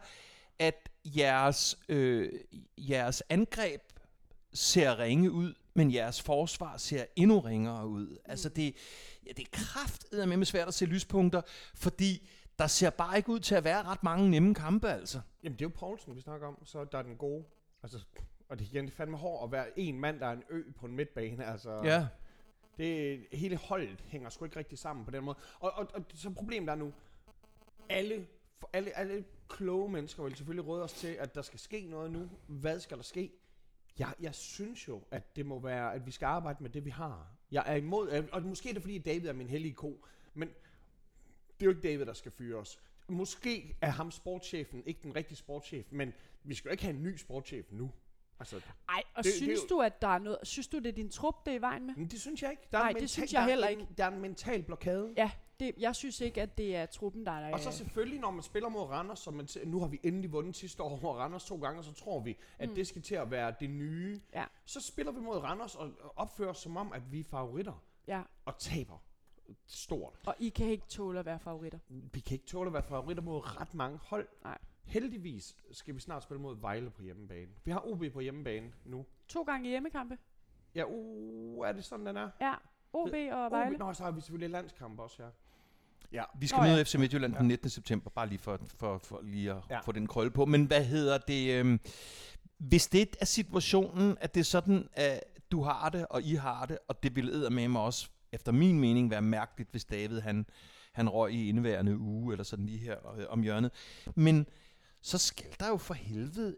[0.60, 2.32] at jeres, øh,
[2.78, 3.82] jeres angreb
[4.54, 8.18] ser ringe ud, men jeres forsvar ser endnu ringere ud.
[8.26, 8.76] Altså det,
[9.26, 11.42] ja, det er kraftedet med svært at se lyspunkter,
[11.76, 15.22] fordi der ser bare ikke ud til at være ret mange nemme kampe, altså.
[15.44, 17.44] Jamen, det er jo Poulsen, vi snakker om, så der er den gode.
[17.84, 18.00] Altså,
[18.50, 20.64] og det igen det er fandme hårdt at være en mand, der er en ø
[20.76, 21.46] på en midtbane.
[21.46, 22.08] Altså, Ja.
[22.78, 25.38] det, hele holdet hænger sgu ikke rigtig sammen på den måde.
[25.60, 26.94] Og, og, og så problemet er nu,
[27.90, 28.28] alle,
[28.60, 32.12] for alle, alle kloge mennesker vil selvfølgelig råde os til, at der skal ske noget
[32.12, 32.30] nu.
[32.48, 33.32] Hvad skal der ske?
[34.00, 36.90] Jeg, jeg synes jo, at det må være, at vi skal arbejde med det, vi
[36.90, 37.28] har.
[37.52, 41.62] Jeg er imod, og måske er det fordi, David er min hellige ko, men det
[41.62, 42.80] er jo ikke David, der skal fyre os.
[43.10, 46.14] Måske er ham sportschefen ikke den rigtige sportschef, men
[46.44, 47.92] vi skal jo ikke have en ny sportschef nu.
[48.40, 50.78] Altså, Ej, og Det- det, det synes jo- du, at der er noget, synes du,
[50.78, 51.96] det er din trup, det er i vejen med?
[51.96, 52.64] men det synes jeg ikke.
[52.72, 53.88] Der er Nej, det synes jeg er heller ikke.
[53.98, 55.14] Der er en mental blokade.
[55.18, 55.32] Ja,
[55.66, 57.54] det, jeg synes ikke, at det er truppen, der er...
[57.54, 60.56] Og så selvfølgelig, når man spiller mod Randers, som man nu har vi endelig vundet
[60.56, 62.76] sidste år over Randers to gange, så tror vi, at mm.
[62.76, 64.22] det skal til at være det nye.
[64.34, 64.46] Ja.
[64.66, 67.84] Så spiller vi mod Randers og og opfører os som om, at vi er favoritter
[68.08, 68.98] Ja, og taber
[69.66, 70.20] stort.
[70.26, 71.80] og I kan ikke tåle at være favoritter.
[71.88, 74.28] Vi kan ikke tåle at være favoritter mod ret mange hold.
[74.44, 74.58] Nej.
[74.84, 77.52] Heldigvis skal vi snart spille mod Vejle på hjemmebane.
[77.64, 79.06] Vi har OB på hjemmebane nu.
[79.28, 80.18] To gange hjemmekampe.
[80.76, 82.30] Ja, uh, er det sådan, den er?
[82.42, 82.54] Ja,
[82.94, 83.76] OB og Vejle.
[83.76, 85.30] OB, nå, så har vi selvfølgelig landskamp også, ja.
[86.14, 86.72] Ja, Vi skal Nå ja.
[86.74, 87.70] møde FC Midtjylland den 19.
[87.70, 89.76] september, bare lige for, for, for lige at Ja.
[89.76, 89.80] ja.
[89.80, 90.46] få den krølle på.
[90.46, 91.54] Men hvad hedder det?
[91.54, 91.80] øhm,
[92.58, 95.20] hvis det er situationen, at det er sådan, at
[95.52, 98.80] du har det, og I har det, og det ville med mig også, efter min
[98.80, 100.46] mening, være mærkeligt, hvis David han,
[100.94, 103.72] han røg i indeværende uge, eller sådan lige her øh, om hjørnet.
[104.16, 104.46] Men
[105.02, 106.58] så skal der jo for helvede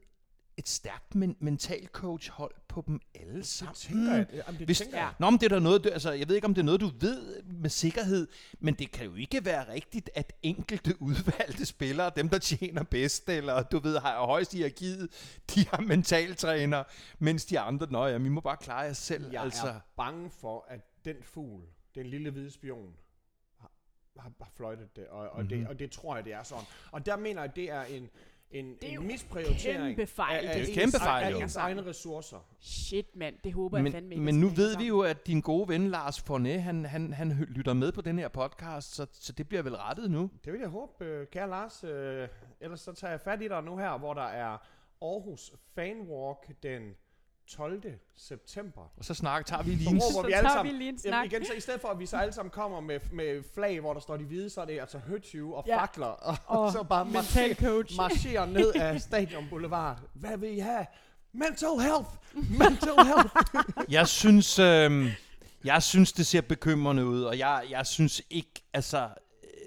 [0.57, 3.75] et stærkt men- mental coach hold på dem alle sammen.
[3.75, 4.27] tænker jeg.
[4.33, 5.13] Jamen, det Hvis, tænker jeg.
[5.19, 6.81] Nå, men det er der noget, du- altså, jeg ved ikke, om det er noget,
[6.81, 8.27] du ved med sikkerhed,
[8.59, 13.29] men det kan jo ikke være rigtigt, at enkelte udvalgte spillere, dem der tjener bedst,
[13.29, 15.09] eller du ved, har højst i hierarkiet,
[15.55, 16.83] de har mentaltræner,
[17.19, 19.31] mens de andre, nå ja, vi må bare klare jer selv.
[19.31, 19.67] Jeg altså.
[19.67, 21.63] er bange for, at den fugl,
[21.95, 22.93] den lille hvide spion,
[23.59, 23.71] har,
[24.19, 25.59] har, har fløjtet det og, og, mm-hmm.
[25.59, 26.65] det, og det tror jeg, det er sådan.
[26.91, 28.09] Og der mener jeg, det er en,
[28.51, 30.67] en, er jo en misprioritering kæmpe fejl, af, af, det.
[30.67, 32.37] Det er kæmpe fejl, af, af ens egne ressourcer.
[32.59, 33.35] Shit, mand.
[33.43, 34.23] Det håber jeg fandme ikke.
[34.23, 37.13] Men, men nu det ved vi jo, at din gode ven Lars Forné, han, han,
[37.13, 40.29] han lytter med på den her podcast, så, så det bliver vel rettet nu.
[40.45, 41.83] Det vil jeg håbe, øh, kære Lars.
[41.83, 42.27] Øh,
[42.61, 44.57] ellers så tager jeg fat i dig nu her, hvor der er
[45.01, 46.95] Aarhus Fanwalk den
[47.47, 47.81] 12.
[48.17, 48.81] september.
[48.97, 50.01] Og så snak, tager vi lige Så en...
[50.01, 50.73] Så vi alle sammen.
[50.73, 51.25] vi lige en Jamen, snak.
[51.25, 53.93] igen, så i stedet for, at vi så alle sammen kommer med, med flag, hvor
[53.93, 55.81] der står de hvide, så er det altså høtyve og Ja.
[55.81, 57.95] fakler, og, Og så bare marcher, coach.
[57.97, 59.99] marcherer ned af Stadion Boulevard.
[60.13, 60.85] Hvad vil I have?
[61.33, 62.09] Mental health!
[62.59, 63.35] Mental health!
[63.93, 65.11] Jeg synes, øh,
[65.63, 69.09] jeg synes, det ser bekymrende ud, og jeg, jeg synes ikke, altså,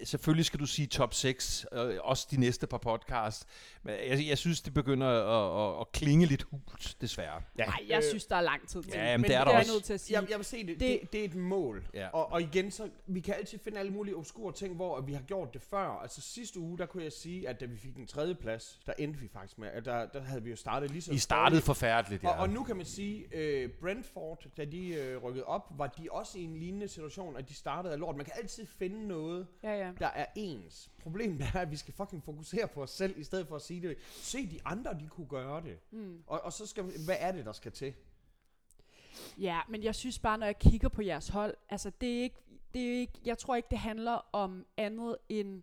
[0.05, 3.47] selvfølgelig skal du sige top 6, øh, også de næste par podcast,
[3.83, 7.43] men jeg, jeg synes, det begynder at, at, at klinge lidt hult, desværre.
[7.59, 8.93] Ja, Nej, jeg øh, synes, der er lang tid til.
[8.95, 9.73] Ja, men men det er det der er jeg også.
[9.73, 10.21] nødt til at sige.
[10.21, 10.81] Jeg, jeg vil se det.
[10.81, 11.13] det.
[11.13, 11.85] Det- er et mål.
[11.95, 12.09] Ja.
[12.09, 15.23] Og, og igen, så vi kan altid finde alle mulige obskure ting, hvor vi har
[15.23, 16.01] gjort det før.
[16.03, 18.93] Altså sidste uge, der kunne jeg sige, at da vi fik den tredje plads, der
[18.99, 21.61] endte vi faktisk med, at der, der havde vi jo startet lige så I startede
[21.61, 22.29] forfærdeligt, ja.
[22.29, 26.09] Og, og nu kan man sige, øh, Brentford, da de øh, rykkede op, var de
[26.11, 28.17] også i en lignende situation, at de startede af lort.
[28.17, 29.88] Man kan altid finde noget, Ja, ja.
[29.97, 30.91] Der er ens.
[30.99, 33.89] Problemet er, at vi skal fucking fokusere på os selv, i stedet for at sige
[33.89, 33.99] det.
[34.11, 35.79] Se de andre, de kunne gøre det.
[35.91, 36.23] Mm.
[36.27, 37.95] Og, og så skal hvad er det, der skal til?
[39.39, 42.37] Ja, men jeg synes bare, når jeg kigger på jeres hold, altså det er ikke,
[42.75, 45.63] det er ikke, jeg tror ikke, det handler om andet end,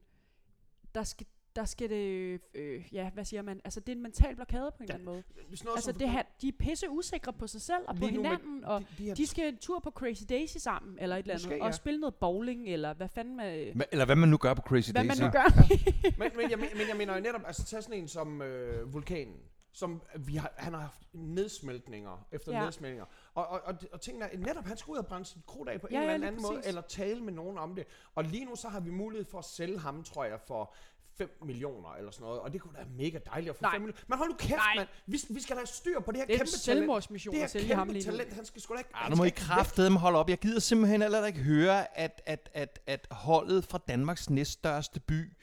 [0.95, 4.35] der skal, der skal det, øh, ja, hvad siger man, altså det er en mental
[4.35, 5.47] blokade på en Ja, eller anden måde.
[5.49, 8.09] Hvis noget Altså det her, de er pisse usikre på sig selv og på med
[8.09, 11.33] hinanden, og de, de de skal en tur på Crazy Daisy sammen, eller et eller
[11.33, 11.71] andet, Måske, og ja.
[11.71, 14.91] spille noget bowling, eller hvad fanden med, Hva- Eller hvad man nu gør på Crazy
[14.91, 15.21] hvad man Daisy.
[15.21, 15.67] nu gør.
[16.19, 18.93] men, men, jeg, men, men jeg mener jo netop, altså tag sådan en som øh,
[18.93, 19.35] vulkanen,
[19.73, 22.57] som vi har, han har haft nedsmeltninger efter Ja.
[22.57, 22.63] ja.
[22.63, 23.05] nedsmeltninger.
[23.33, 25.81] Og, og, og, og tingene er, netop han skulle ud og brænde sit krudt af
[25.81, 26.67] på Ja, en ja, eller anden måde, præcis.
[26.67, 27.85] eller tale med nogen om det.
[28.15, 30.73] Og lige nu så har vi mulighed for at sælge ham, tror jeg, for
[31.17, 32.39] 5 millioner eller sådan noget.
[32.39, 33.71] Og det kunne da være mega dejligt at få Nej.
[33.71, 34.01] 5 millioner.
[34.07, 34.87] Men hold nu kæft, mand.
[35.05, 36.89] Vi, vi skal da have styr på det her Det er en kæmpe talent.
[37.23, 38.17] Det at her sælge ham kæmpe lige nu.
[38.17, 38.89] talent, han skal sgu da ikke...
[38.93, 40.29] Ej, han nu må I kraftedeme holde op.
[40.29, 45.33] Jeg gider simpelthen heller ikke høre, at, at, at, at holdet fra Danmarks næststørste by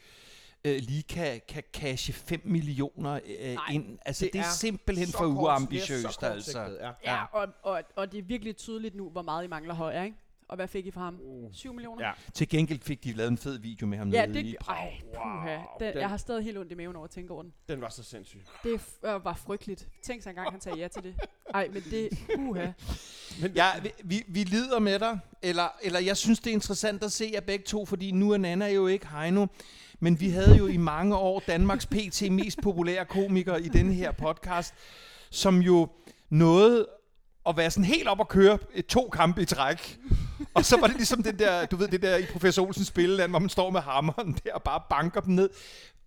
[0.65, 3.99] øh, lige kan, kan cashe 5 millioner øh, Nej, ind.
[4.07, 6.61] Altså, det, det er, er simpelthen så for kort- det er uambitiøst, så altså.
[6.81, 6.91] Ja.
[7.13, 10.17] Ja, og, og, og det er virkelig tydeligt nu, hvor meget I mangler højere, ikke?
[10.53, 11.19] Og hvad fik I fra ham?
[11.53, 12.07] 7 millioner?
[12.07, 12.13] Ja.
[12.35, 14.77] Til gengæld fik de lavet en fed video med ham Ja, nede i det, Prag.
[14.77, 15.55] ej, puha.
[15.55, 17.53] Den, den- jeg har stadig helt ondt i maven over at tænke over den.
[17.69, 18.41] Den var så sindssyg.
[18.65, 19.89] Det f- øh, var frygteligt.
[20.03, 21.15] Tænk sig engang, han tager ja til det.
[21.55, 22.67] Ej, men det, puha.
[23.55, 27.13] Ja, vi, vi, vi lider med dig, eller, eller jeg synes, det er interessant at
[27.13, 29.47] se jer begge to, fordi nu er Nana jo ikke Heino,
[30.01, 34.13] men vi havde jo i mange år Danmarks PT mest populære komiker i denne her
[34.13, 34.75] podcast,
[35.31, 35.89] som jo
[36.31, 36.89] nåede
[37.49, 39.99] at være sådan helt op at køre et, to kampe i træk.
[40.55, 43.33] Og så var det ligesom den der, du ved, det der i Professor Olsens spilleland,
[43.33, 45.51] hvor man står med hammeren der og bare banker dem ned.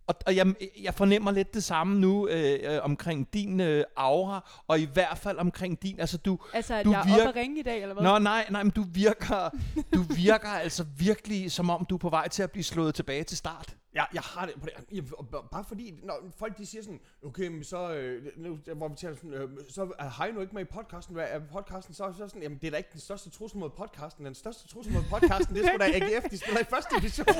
[0.07, 4.63] Og, og jeg, jeg fornemmer lidt det samme nu øh, øh, omkring din øh, aura,
[4.67, 7.35] og i hvert fald omkring din, altså du, Altså, Du jeg er virker- oppe at
[7.43, 8.03] ringe i dag, eller hvad?
[8.03, 9.49] Nå, nej, nej, men du virker,
[9.93, 13.23] du virker altså virkelig, som om du er på vej til at blive slået tilbage
[13.23, 13.75] til start.
[13.95, 14.73] Ja, jeg har det på det.
[14.91, 15.03] Jeg,
[15.51, 19.15] bare fordi, når folk de siger sådan, okay, men så, øh, nu, hvor vi taler
[19.15, 21.15] sådan, øh, så er Heino ikke med i podcasten.
[21.15, 21.93] Hvad er podcasten?
[21.93, 24.25] Så, så sådan, jamen det er da ikke den største trussel mod podcasten.
[24.25, 27.25] Den største trussel mod podcasten, det er sgu da AGF, de spiller i første division.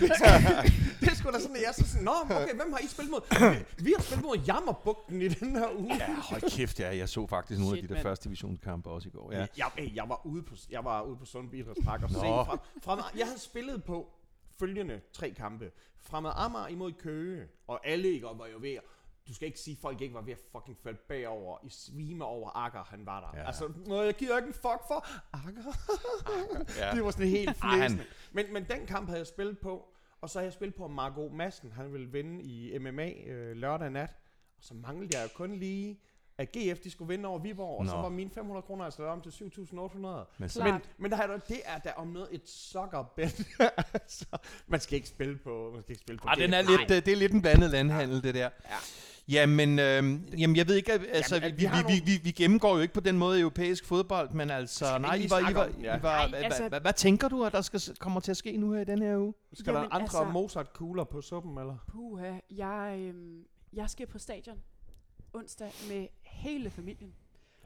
[0.00, 0.28] det, er sgu,
[1.00, 2.86] det er sgu da sådan, at jeg er så sådan, nå, okay, hvem har I
[2.86, 3.20] spillet mod?
[3.78, 5.94] Vi, vi har spillet mod Jammerbugten i den her uge.
[5.94, 6.96] Ja, hold kæft, ja.
[6.96, 8.02] Jeg så faktisk nogle af de der mand.
[8.02, 9.32] første divisionskampe også i går.
[9.32, 9.46] Ja.
[9.56, 12.58] Jeg, hey, jeg, var ude på, jeg var ude på Sundby Idrætspark og se fra,
[12.82, 14.08] fra, jeg havde spillet på
[14.58, 15.72] følgende tre kampe.
[15.96, 18.78] Fremad Amager imod Køge, og alle ikke var jo ved
[19.28, 22.24] du skal ikke sige, at folk ikke var ved at fucking falde bagover i svime
[22.24, 23.40] over Akker, han var der.
[23.40, 23.46] Ja.
[23.46, 25.62] Altså, nå, jeg giver ikke en fuck for Akker.
[26.78, 26.90] Ja.
[26.94, 28.04] det var sådan helt flæsende.
[28.32, 29.88] Men, men den kamp havde jeg spillet på,
[30.20, 31.72] og så havde jeg spillet på Margot Madsen.
[31.72, 34.10] Han ville vinde i MMA øh, lørdag nat.
[34.58, 36.00] Og så manglede jeg jo kun lige,
[36.38, 38.02] at GF de skulle vinde over Viborg, og så Nå.
[38.02, 40.06] var mine 500 kroner altså om til 7.800.
[40.38, 40.64] Men så.
[40.64, 43.46] Men, men der er, der- det er der om noget et soccerbet.
[43.94, 44.24] altså,
[44.66, 46.42] man skal ikke spille på, man skal ikke spille på ah, GF.
[46.42, 48.40] den er lidt, øh, det er lidt en blandet landhandel, det der.
[48.64, 48.76] Ja.
[49.28, 50.04] Jamen, øh,
[50.40, 53.00] jamen, jeg ved ikke, altså, Jamen, vi vi, vi, vi, vi, gennemgår jo ikke på
[53.00, 55.70] den måde europæisk fodbold, men altså, nej, I var, I var?
[55.82, 55.98] Ja.
[55.98, 58.36] I var, Nej, hvad, altså- hvad, hvad tænker du, at der skal, kommer til at
[58.36, 59.34] ske nu her i den her uge?
[59.52, 61.76] Skal Jamen, der andre altså- Mozart-kugler på suppen, eller?
[61.88, 64.58] Puha, jeg, øhm, jeg skal på stadion
[65.32, 66.06] onsdag med
[66.36, 67.14] hele familien.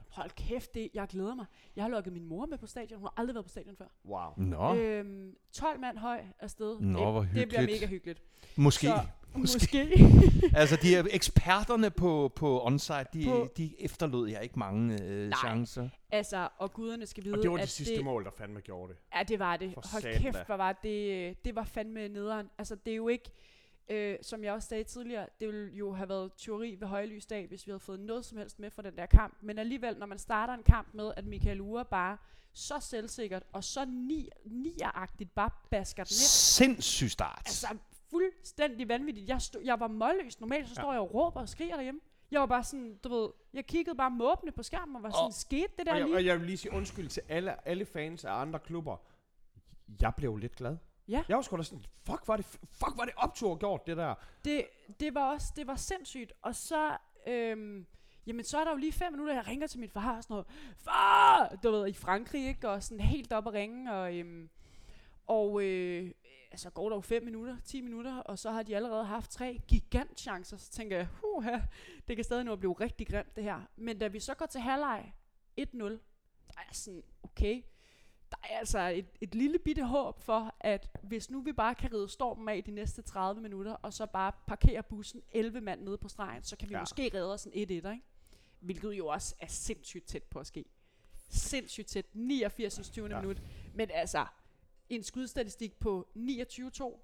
[0.09, 1.45] Hold kæft, det, jeg glæder mig.
[1.75, 2.99] Jeg har lukket min mor med på stadion.
[2.99, 3.85] Hun har aldrig været på stadion før.
[4.05, 4.33] Wow.
[4.37, 6.79] Nå, øh, Øhm, 12 mand høj afsted.
[6.79, 7.71] Nå, det, hvor Det bliver hyggeligt.
[7.81, 8.21] mega hyggeligt.
[8.55, 8.87] måske.
[8.87, 8.99] Så,
[9.35, 9.87] måske.
[10.61, 15.27] altså, de er eksperterne på, på onsite, de, På- de efterlod jeg ikke mange øh,
[15.29, 15.37] Nej.
[15.39, 15.89] chancer.
[16.11, 18.93] altså, og guderne skal vide, Og det var at det sidste mål, der fandme gjorde
[18.93, 18.99] det.
[19.15, 19.73] Ja, det var det.
[19.73, 22.49] For Hold kæft, hvor var det, det var fandme nederen.
[22.57, 23.29] Altså, det er jo ikke,
[23.91, 27.67] øh, som jeg også sagde tidligere, det ville jo have været teori ved højlysdag, hvis
[27.67, 29.37] vi havde fået noget som helst med fra den der kamp.
[29.41, 32.17] Men alligevel, når man starter en kamp med, at Michael Ure bare
[32.53, 36.15] så selvsikkert og så ni, nieragtigt bare basker den ind.
[36.17, 37.41] Sindssyg start.
[37.45, 37.67] Altså,
[38.09, 39.29] fuldstændig vanvittigt.
[39.29, 40.39] Jeg, stod, jeg var målløs.
[40.39, 42.01] Normalt så står jeg og råber og skriger derhjemme.
[42.31, 45.25] Jeg var bare sådan, du ved, jeg kiggede bare måbende på skærmen og var sådan,
[45.25, 46.15] Og- skete det der Og jeg, lige?
[46.17, 48.97] og jeg vil lige sige undskyld til alle, alle fans af andre klubber.
[50.01, 50.77] Jeg blev lidt glad.
[51.11, 51.23] Ja.
[51.29, 54.15] Jeg var sgu da sådan, fuck var det, fuck var det optur gjort, det der.
[54.45, 54.65] det,
[54.99, 56.33] det var også, det var sindssygt.
[56.41, 56.97] Og så,
[57.27, 57.85] øhm,
[58.25, 60.33] jamen så er der jo lige fem minutter, jeg ringer til mit far og sådan
[60.33, 60.47] noget,
[60.77, 62.69] far, du ved, i Frankrig, ikke?
[62.69, 64.49] Og sådan helt op at ringe, og, øhm,
[65.27, 66.11] og øh,
[66.51, 69.61] altså går der jo fem minutter, 10 minutter, og så har de allerede haft tre
[69.67, 71.59] gigantchancer, så tænker jeg, huha,
[72.07, 73.61] det kan stadig nå at blive rigtig grimt det her.
[73.75, 75.13] Men da vi så går til halvleg
[75.59, 75.63] 1-0,
[76.47, 77.61] der er sådan, okay,
[78.31, 81.93] der er altså et, et lille bitte håb for, at hvis nu vi bare kan
[81.93, 85.97] ride stormen af de næste 30 minutter, og så bare parkere bussen 11 mand nede
[85.97, 86.77] på stregen, så kan vi Ja.
[86.77, 86.81] ja.
[86.81, 88.01] måske redde os en 1-1, ikke?
[88.59, 90.65] Hvilket jo også er sindssygt tæt på at ske.
[91.29, 92.05] Sindssygt tæt.
[92.13, 92.89] 89.
[92.89, 93.07] 20.
[93.07, 93.15] Ja.
[93.15, 93.21] Ja.
[93.21, 93.41] minut.
[93.73, 94.25] Men altså,
[94.89, 96.99] en skudstatistik på 29-2,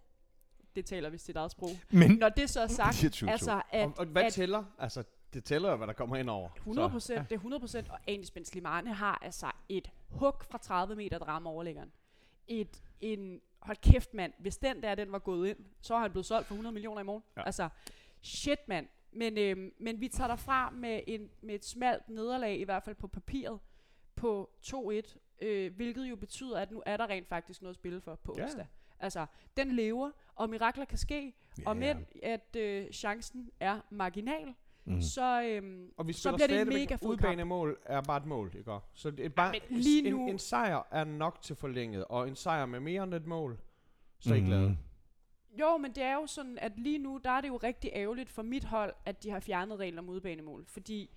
[0.75, 1.69] det taler vi sit eget sprog.
[1.89, 3.29] Men Når det så er sagt, 29-2.
[3.29, 4.63] altså at, Og, og hvad at tæller?
[4.79, 5.03] Altså,
[5.33, 6.49] det tæller jo, hvad der kommer ind over.
[6.55, 10.57] 100 procent, det er 100 procent, og Anis Ben Slimane har altså et hug fra
[10.57, 11.91] 30 meter, der rammer overlæggeren.
[12.47, 16.11] Et, en, hold kæft mand, hvis den der, den var gået ind, så var han
[16.11, 17.23] blevet solgt for 100 millioner i morgen.
[17.37, 17.43] Ja.
[17.45, 17.69] Altså,
[18.21, 18.87] shit mand.
[19.11, 22.95] Men, øhm, men vi tager derfra med, en, med et smalt nederlag, i hvert fald
[22.95, 23.59] på papiret,
[24.15, 28.01] på 2-1, øh, hvilket jo betyder, at nu er der rent faktisk noget at spille
[28.01, 28.43] for på Ja.
[28.43, 28.67] onsdag.
[28.99, 29.25] Altså,
[29.57, 31.63] den lever, og mirakler kan ske, Ja.
[31.69, 34.53] og men at øh, chancen er marginal,
[34.87, 34.93] Mm.
[34.95, 35.01] mm.
[35.01, 37.03] så, øhm, Og vi så bliver det en mega fed kamp.
[37.03, 38.71] udbanemål er bare et mål, ikke?
[38.93, 42.27] Så det er bare, men lige en, nu- en sejr er nok til forlænget, og
[42.27, 43.57] en sejr med mere end et mål,
[44.19, 44.47] så er I Mhm.
[44.49, 44.77] glade.
[45.59, 48.29] Jo, men det er jo sådan, at lige nu, der er det jo rigtig ærgerligt
[48.29, 50.65] for mit hold, at de har fjernet regler om udbanemål.
[50.67, 51.09] Fordi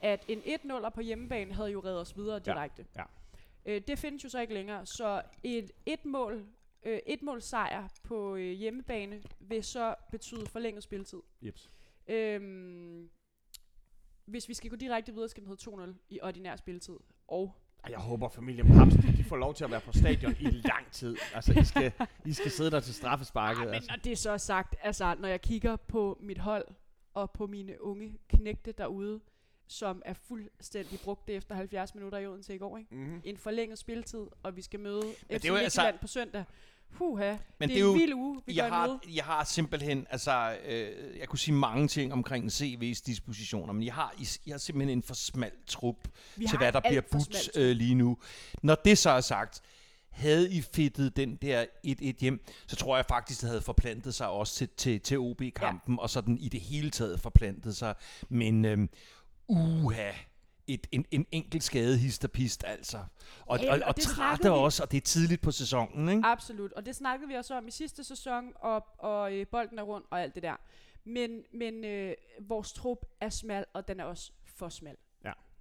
[0.00, 2.86] at en 1-0'er på hjemmebane havde jo reddet os videre Ja, direkte.
[2.96, 3.02] ja.
[3.66, 4.86] Øh, det findes jo så ikke længere.
[4.86, 6.44] Så et et mål,
[6.84, 11.20] øh, et mål sejr på øh, hjemmebane vil så betyde forlænget spilletid.
[11.42, 11.70] Jeps.
[12.08, 13.08] Øhm,
[14.28, 16.96] hvis vi skal gå direkte videre, skal den hedde 2-0 i ordinær spilletid.
[17.28, 17.54] Og
[17.84, 20.44] Ej, Jeg håber, familien Paps, de, de får lov til at være på stadion i
[20.44, 21.16] lang tid.
[21.34, 21.92] Altså, I skal,
[22.24, 23.60] I skal sidde der til straffesparket.
[23.60, 23.90] Ah, men altså.
[23.90, 26.64] når det er så sagt, altså når jeg kigger på mit hold
[27.14, 29.20] og på mine unge knægte derude,
[29.66, 32.94] som er fuldstændig brugt efter 70 minutter i Odense i går, ikke?
[32.94, 33.20] Mm-hmm.
[33.24, 36.44] En forlænget spilletid, og vi skal møde det FC altså- Midtjylland på søndag.
[36.90, 38.96] Huha, Men det, det er er en jo- vild uge, vi jeg har, med.
[39.14, 43.94] jeg har simpelthen, altså, øh, jeg kunne sige mange ting omkring CV's dispositioner, men jeg
[43.94, 44.14] har,
[44.46, 45.96] jeg har simpelthen en for smal trup
[46.36, 48.18] Vi til, hvad der bliver budt øh, lige nu.
[48.62, 49.60] Når det så er sagt,
[50.10, 54.28] havde I fedtet den der 1-1 hjem, så tror jeg faktisk, det havde forplantet sig
[54.28, 56.00] også til, til, til OB-kampen, ja.
[56.02, 57.94] og så den i det hele taget forplantet sig.
[58.28, 58.88] Men øhm,
[59.48, 60.10] uha,
[60.68, 62.98] et, en, en enkelt skade histerpist altså.
[63.46, 66.22] Og, Ja, og, og og det trætte også, og det er tidligt på sæsonen, ikke?
[66.24, 69.82] Absolut, og det snakkede vi også om i sidste sæson, og, og øh, bolden er
[69.82, 70.56] rundt og alt det der.
[71.04, 74.96] Men, men øh, vores trup er smal, og den er også for smal.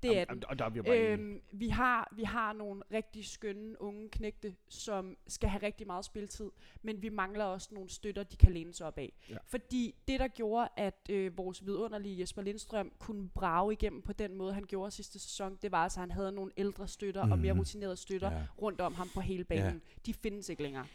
[0.03, 0.43] Det er Jamen, den.
[0.49, 0.99] Og der er vi bare.
[1.11, 6.05] Øhm, vi, har, vi har nogle rigtig skønne unge knægte, som skal have rigtig meget
[6.05, 9.13] spiltid, men vi mangler også nogle støtter, de kan læne sig op af.
[9.29, 9.37] Ja.
[9.45, 14.35] Fordi det, der gjorde, at øh, vores vidunderlige Jesper Lindstrøm kunne brage igennem på den
[14.35, 17.31] måde, han gjorde sidste sæson, det var altså, at han havde nogle ældre støtter mm.
[17.31, 17.59] og mere Mhm.
[17.59, 18.45] rutinerede støtter Ja.
[18.61, 19.73] rundt om ham på hele banen.
[19.87, 20.01] Ja.
[20.05, 20.87] De findes ikke længere.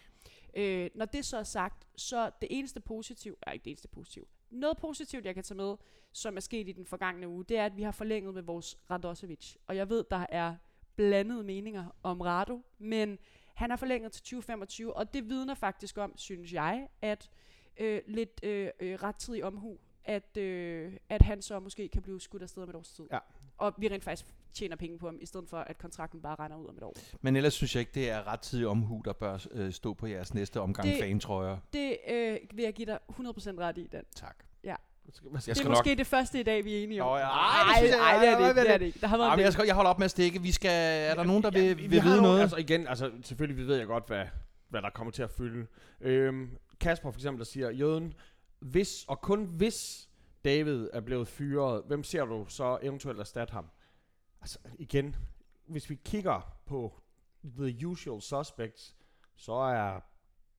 [0.57, 4.29] Øh, når det så er sagt, så det eneste positiv, er ikke det eneste positiv,
[4.53, 5.77] noget positivt, jeg kan tage med,
[6.13, 8.79] som er sket i den forgangne uge, det er, at vi har forlænget med vores
[8.91, 9.55] Radosevic.
[9.67, 10.57] Og jeg ved, der er
[10.97, 13.19] blandede meninger om Rado, men
[13.55, 17.31] han har forlænget til 2025, og det vidner faktisk om, synes jeg, at
[17.77, 22.43] øh, lidt øh, øh, rettidig omhu, at, øh, at han så måske kan blive skudt
[22.43, 23.05] afsted med et års tid.
[23.13, 23.19] Ja.
[23.63, 26.57] Og vi rent faktisk tjener penge på ham, i stedet for, at kontrakten bare render
[26.57, 26.97] ud om et år.
[27.21, 30.35] Men ellers synes jeg ikke, det er rettidig omhu, der bør øh, stå på jeres
[30.35, 31.57] næste omgang Det- fantrøjer.
[31.73, 34.03] Det øh, vil jeg give dig 100% ret i, Dan.
[34.17, 34.37] Tak.
[34.65, 34.75] Ja.
[35.05, 36.83] Hvad skal- Det skal- Jeg er skal måske nok- det første i dag, vi er
[36.83, 37.13] enige om.
[37.13, 37.25] Åh, ja.
[37.29, 38.61] Ej, det jeg- ej, det er det ikke.
[38.61, 39.01] Det er det ikke.
[39.01, 40.43] Der har været Ej, en men jeg, skal, jeg holder op med at stikke.
[40.43, 40.71] Vi skal,
[41.11, 42.41] er der nogen, der vil, vi vil har vide noget?
[42.41, 44.25] Altså igen, altså selvfølgelig ved jeg godt, hvad,
[44.69, 45.67] hvad der kommer til at fylde.
[46.01, 46.51] Øhm,
[46.81, 48.15] Kasper for eksempel, der siger, Jøden,
[48.61, 50.09] hvis og kun hvis
[50.45, 53.67] David er blevet fyret, hvem ser du så eventuelt erstatte ham?
[54.41, 55.17] Altså igen,
[55.67, 57.01] hvis vi kigger på
[57.45, 58.97] The Usual Suspects,
[59.37, 60.01] så er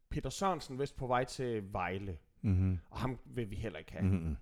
[0.09, 2.17] Peter Sørensen vist på vej til Vejle.
[2.41, 2.79] Mm-hmm.
[2.89, 4.03] Og ham vil vi heller ikke have.
[4.03, 4.37] Mm-hmm.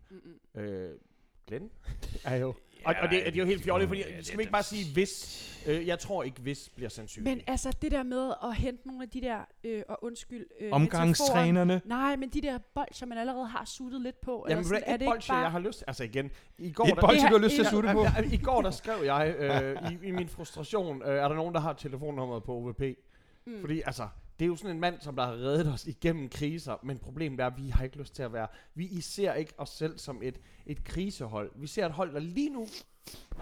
[0.56, 1.00] Øh,
[1.48, 1.72] Glenn
[2.26, 2.54] er jo...
[2.86, 5.48] Og, og det, det er jo helt fjollet, fordi skal vi ikke bare sige hvis?
[5.68, 7.38] Øh, jeg tror ikke hvis bliver sandsynligt.
[7.38, 10.70] Men altså, det der med at hente nogle af de der, øh, og undskyld, øh,
[10.72, 11.82] Omgangstrænerne.
[11.86, 14.46] Nej, men de der bolcher, man allerede har suttet lidt på.
[14.50, 16.84] Jamen, eller sådan, er det ikke bolsje, jeg har lyst Altså igen, i går...
[16.86, 18.06] Et der- Det du har lyst til at sutte på?
[18.32, 21.60] I går der skrev jeg øh, i, i min frustration, øh, er der nogen, der
[21.60, 22.82] har telefonnummeret på OVP?
[23.48, 23.62] Mm.
[23.62, 24.08] Fordi altså,
[24.42, 27.40] det er jo sådan en mand, som der har reddet os igennem kriser, men problemet
[27.40, 28.48] er, at vi har ikke lyst til at være...
[28.76, 31.52] Vi I ser ikke os selv som et, et krisehold.
[31.56, 32.68] Vi ser et hold, der lige nu...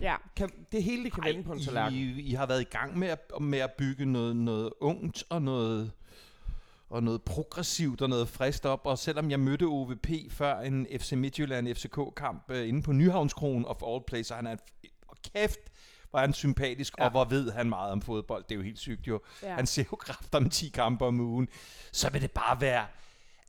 [0.02, 1.98] Ja, Kan, det hele det kan vende på en tallerken.
[1.98, 5.42] I, I har været i gang med at, med at bygge noget, noget ungt og
[5.42, 5.92] noget,
[6.90, 8.82] og noget progressivt og noget frist op.
[8.86, 13.82] Og selvom jeg mødte OVP før en FC Midtjylland FCK-kamp uh, inde på Nyhavnskronen of
[13.88, 14.60] all places, og han er en,
[15.08, 15.60] og kæft,
[16.10, 17.04] hvor er han sympatisk, ja.
[17.06, 18.44] Og hvor ved han meget om fodbold.
[18.44, 19.22] Det er jo helt sygt jo.
[19.44, 19.54] ja.
[19.56, 21.48] Han ser jo kraft om 10 kampe om ugen.
[21.92, 22.86] Så vil det bare være...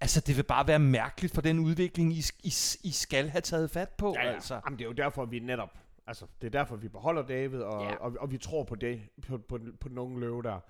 [0.00, 2.52] Altså, det vil bare være mærkeligt for den udvikling, I, I,
[2.84, 4.14] I skal have taget fat på.
[4.18, 4.32] Ja, ja.
[4.34, 4.54] Altså.
[4.64, 5.70] Jamen, det er jo derfor, vi netop...
[6.06, 7.94] Altså, det er derfor, vi beholder David, og, Ja.
[7.94, 10.61] og, og vi tror på det, på, på, på nogle løve der.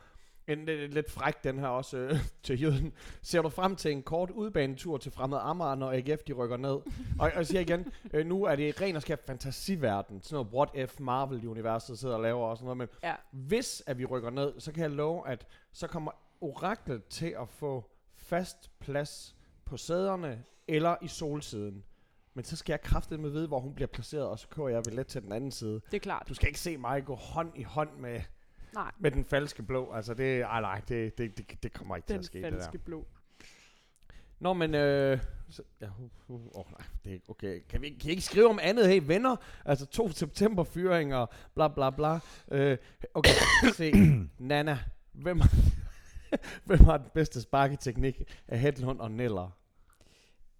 [0.51, 2.93] En lidt, lidt fræk den her også øh, til jøden.
[3.23, 6.71] Ser du frem til en kort udbanetur til fremmed Amager, når AGF de rykker ned?
[6.71, 6.83] og,
[7.19, 10.23] og jeg siger igen, øh, nu er det ren og skab fantasiverden.
[10.23, 12.79] Sådan noget What If Marvel-universet sidder og laver og sådan noget.
[12.79, 13.15] Men ja.
[13.31, 17.49] hvis at vi rykker ned, så kan jeg love, at så kommer oraklet til at
[17.49, 21.85] få fast plads på sæderne eller i solsiden.
[22.35, 25.07] Men så skal jeg kraftedeme vide, hvor hun bliver placeret, og så kører jeg billet
[25.07, 25.81] til den anden side.
[25.91, 26.29] Det er klart.
[26.29, 28.21] Du skal ikke se mig gå hånd i hånd med,
[28.75, 29.93] Nej, med den falske blå.
[29.93, 32.73] Altså det, ej, nej, det, det, det, det kommer ikke til den at ske, falske
[32.73, 32.79] det der.
[32.85, 33.07] blå.
[34.39, 34.75] Nå, men...
[34.75, 35.18] Øh,
[35.51, 37.61] så, ja, uh, uh, oh, nej, det er okay.
[37.68, 38.89] Kan vi, kan I ikke skrive om andet?
[38.89, 39.37] Hey, venner.
[39.64, 40.11] Altså 2.
[40.11, 42.18] september fyringer, bla bla bla.
[42.51, 42.79] Øh,
[43.14, 43.31] okay,
[43.77, 43.93] se.
[44.39, 44.79] Nana.
[45.12, 45.41] Hvem,
[46.66, 49.51] hvem har den bedste sparketeknik af Hedlund og Neller?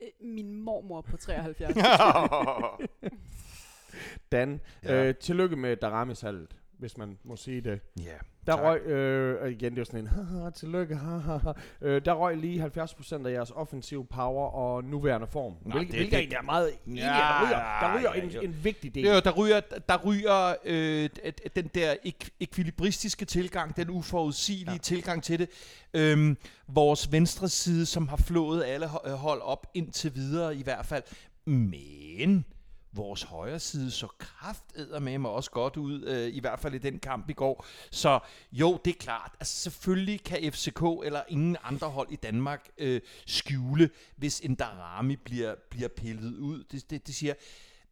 [0.03, 1.75] Øh, Min mormor på 73.
[4.33, 4.93] Dan, Ja.
[4.95, 5.05] ja.
[5.09, 7.81] øh, tillykke med Darami-salget, hvis man må sige det.
[7.99, 8.03] Ja,
[8.47, 8.65] Der tak.
[8.65, 11.39] røg, øh, igen, det er jo sådan en, haha, tillykke, haha.
[11.81, 15.53] Øh, der røg lige 70% af jeres offensive power og nuværende form.
[15.65, 18.31] Nå, Hvilket, det- hvilket det- er meget enig, Ja, der ryger, der ryger ja, en,
[18.31, 18.41] jo.
[18.41, 19.05] en vigtig del.
[19.05, 21.09] Det jo, der ryger, der ryger øh,
[21.57, 24.79] den der ek- ekvilibristiske tilgang, den uforudsigelige ja.
[24.79, 25.49] Tilgang til det.
[25.95, 26.37] Øhm,
[26.69, 31.03] vores venstre side, som har flået alle ho- hold op indtil videre i hvert fald.
[31.47, 32.45] Men
[32.93, 36.79] vores højre side så kraftedet med mig også godt ud, øh, i hvert fald i
[36.79, 37.67] den kamp i går.
[37.91, 38.19] Så
[38.53, 39.33] jo, det er klart.
[39.41, 45.17] Altså selvfølgelig kan FCK eller ingen andre hold i Danmark øh, skjule, hvis en Darami
[45.17, 46.65] bliver, bliver pillet ud.
[46.65, 47.35] Det, det, det siger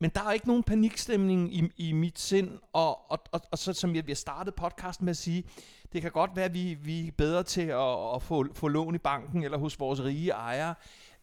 [0.01, 3.73] men der er ikke nogen panikstemning i, i mit sind, og, og, og, og så
[3.73, 5.45] som jeg, har startet podcasten med at sige,
[5.93, 8.95] det kan godt være, at vi, vi er bedre til at, at få, få lån
[8.95, 10.75] i banken eller hos vores rige ejere,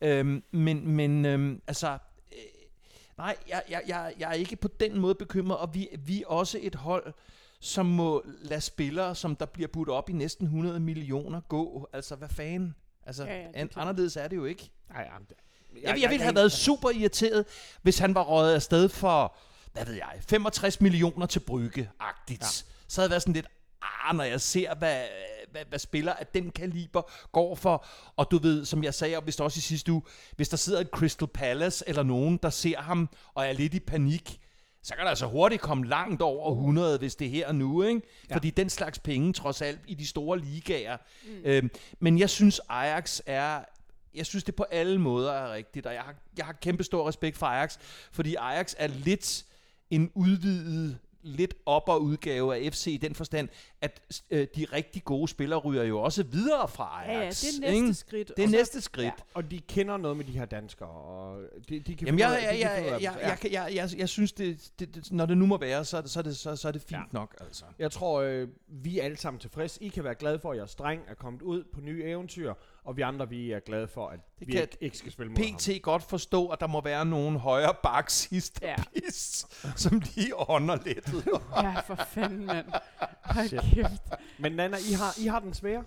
[0.01, 1.97] øhm, men, men øhm, altså,
[3.17, 6.27] nej, jeg, jeg, jeg, jeg er ikke på den måde bekymret, og vi, vi er
[6.27, 7.13] også et hold,
[7.59, 11.89] som må lade spillere, som der bliver budt op i næsten 100 millioner, gå.
[11.93, 12.75] Altså, hvad fanden?
[13.05, 14.71] Altså, Ja, ja, er an, anderledes er det jo ikke.
[14.95, 17.45] Ej, ja, det, Jeg, jeg ville have været super irriteret,
[17.81, 19.35] hvis han var røget afsted for,
[19.73, 22.41] hvad ved jeg, 65 millioner til Brygge-agtigt.
[22.41, 22.47] Ja.
[22.87, 23.47] Så havde jeg været sådan lidt,
[23.81, 25.03] ah, når jeg ser, hvad,
[25.51, 27.85] hvad, hvad spiller af den kaliber går for.
[28.15, 30.01] Og du ved, som jeg sagde, og hvis også i sidste uge,
[30.35, 33.79] hvis der sidder et Crystal Palace eller nogen, der ser ham og er lidt i
[33.79, 34.39] panik,
[34.83, 37.83] så kan der altså hurtigt komme langt over 100, hvis det er her og nu,
[37.83, 38.01] ikke?
[38.29, 38.35] Ja.
[38.35, 40.97] Fordi den slags penge, trods alt, i de store ligaer.
[41.27, 41.41] Mm.
[41.45, 41.69] Øhm,
[41.99, 43.59] men jeg synes, Ajax er
[44.15, 47.07] jeg synes, det på alle måder er rigtigt, og jeg har, jeg har kæmpe stor
[47.07, 47.77] respekt for Ajax,
[48.11, 49.45] fordi Ajax er lidt
[49.89, 53.49] en udvidet, lidt opper udgave af FC i den forstand,
[53.85, 57.41] at øh, de rigtig gode spillere ryger jo også videre fra Ja, ja, Ajax.
[57.41, 57.93] det er næste ikke?
[57.93, 58.27] skridt.
[58.37, 59.05] Det er Og næste skridt.
[59.05, 59.11] Ja.
[59.33, 62.59] Og de kender noget med de her danskere, og de, de kan Jamen, jeg, jeg,
[62.59, 65.85] jeg, jeg, jeg, jeg, jeg, jeg, synes, det, det, det, når det nu må være,
[65.85, 67.03] så, er det- så, er, det, så, så er det fint Ja.
[67.11, 67.63] nok, altså.
[67.79, 69.83] Jeg tror, øh, vi er alle sammen tilfredse.
[69.83, 72.97] I kan være glade for, at jeres dreng er kommet ud på nye eventyr, og
[72.97, 75.37] vi andre, vi er glade for, at Det vi kan ikke, ikke skal spille mod
[75.45, 75.55] ham.
[75.57, 78.75] PT godt forstå, at der må være nogen højere bak sidste Ja.
[79.75, 81.13] som lige ånder lidt.
[81.63, 82.65] Ja, for fanden, mand.
[83.23, 83.49] Hold.
[83.75, 84.01] Kæft.
[84.39, 85.83] Men Nana, I har, I har den svære.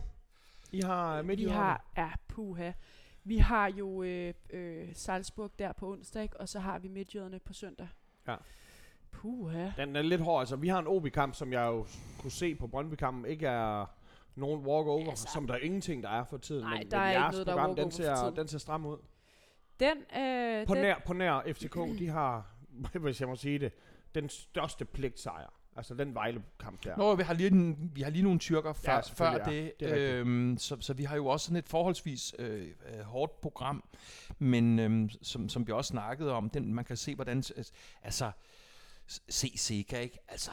[0.72, 2.72] I har midt i Vi har, ja, puha.
[3.24, 6.40] Vi har jo øh, øh, Salzburg der på onsdag, ikke?
[6.40, 7.88] og så har vi Midtjyderne på søndag.
[8.28, 8.36] Ja.
[9.10, 9.70] Puha.
[9.76, 10.40] Den er lidt hård.
[10.40, 11.86] Altså, vi har en OB-kamp, som jeg jo
[12.18, 13.86] kunne se på Brøndby-kampen, ikke er
[14.34, 15.28] nogen walkover, Altså.
[15.32, 16.62] som der er ingenting, der er for tiden.
[16.62, 18.36] Nej, men, der men er ikke noget, der er den ser, tiden.
[18.36, 18.98] den ser stram ud.
[19.80, 22.46] Den, øh, På den, nær, på nær FCK, de har,
[23.00, 23.72] hvis jeg må sige det,
[24.14, 25.57] den største pligtsejr.
[25.78, 26.96] Altså den Vejle-kamp der.
[26.96, 29.86] Nå, vi har lige, en, vi har lige nogle tyrker før, Ja, før det, ja.
[29.86, 33.40] Det er øhm, så, så vi har jo også sådan et forholdsvis øh, øh, hårdt
[33.40, 33.84] program,
[34.38, 37.42] men øhm, som, som vi også snakkede om, den, man kan se, hvordan,
[38.02, 38.30] altså,
[39.28, 40.18] se Sega, ikke?
[40.28, 40.50] Altså,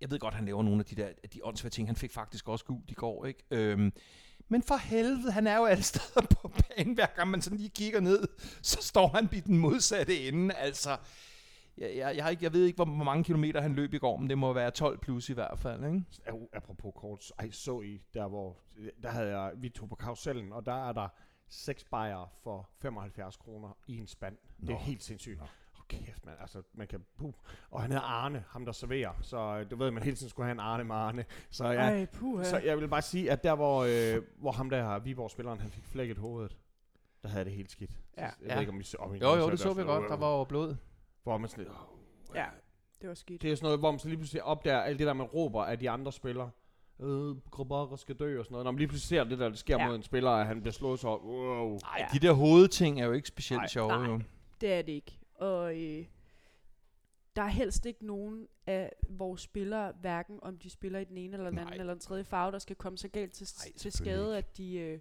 [0.00, 1.88] jeg ved godt, han laver nogle af de der de åndssvage ting.
[1.88, 3.44] Han fik faktisk også gult i går, ikke?
[3.50, 3.92] Øhm,
[4.48, 6.94] men for helvede, han er jo alle steder på banen.
[6.94, 8.28] Hver gang man sådan lige kigger ned,
[8.62, 10.54] så står han i den modsatte ende.
[10.54, 10.96] Altså,
[11.78, 13.98] jeg, jeg, jeg, har ikke, jeg ved ikke, hvor, hvor mange kilometer han løb i
[13.98, 16.04] går, men det må være 12 plus i hvert fald, ikke?
[16.52, 18.56] Apropos kort, ej, så I der, hvor
[19.02, 21.08] der havde jeg, vi tog på karusellen, og der er der
[21.48, 24.36] seks bajer for 75 kroner i en spand.
[24.60, 24.78] Det er Nå.
[24.78, 25.40] helt sindssygt.
[25.42, 25.46] Åh,
[25.88, 26.34] kæft, man.
[26.40, 27.04] Altså, man kan...
[27.18, 27.32] Puh.
[27.70, 29.12] Og han hedder Arne, ham der serverer.
[29.22, 31.24] Så øh, du ved, man hele tiden skulle have en Arne med Arne.
[31.50, 32.44] Så, ja, Ej, puha.
[32.44, 33.84] så jeg vil bare sige, at der, hvor,
[34.16, 36.56] øh, hvor ham der, Viborg-spilleren, han fik flækket hovedet,
[37.22, 37.90] der havde det helt skidt.
[38.16, 38.22] Ja.
[38.22, 38.52] Jeg Ja.
[38.54, 40.08] ved ikke, om I så, om I Jo, jo, så det så vi godt.
[40.08, 40.76] Der var jo blod.
[41.24, 42.46] Hvor man sådan lidt, åh, Ja,
[43.00, 43.42] det var skidt.
[43.42, 45.64] det er sådan noget, hvor man så lige pludselig opdager alt det der, man råber
[45.64, 46.50] af de andre spillere.
[47.00, 48.64] Øh, Grabara skal dø og sådan noget.
[48.64, 49.86] Når man lige pludselig ser det der, der sker Ja.
[49.86, 51.76] mod en spiller, at han bliver slået så, wow.
[51.78, 52.06] Ej, Ja.
[52.12, 54.06] de der hovedting er jo ikke specielt sjove, Nej.
[54.06, 54.20] jo.
[54.60, 55.18] Det er det ikke.
[55.34, 56.06] Og øh,
[57.36, 61.32] der er helst ikke nogen af vores spillere, hverken om de spiller i den ene
[61.36, 61.80] eller den anden Nej.
[61.80, 64.76] eller den tredje farve, der skal komme så galt til, Nej, til skade, at de,
[64.78, 64.98] øh,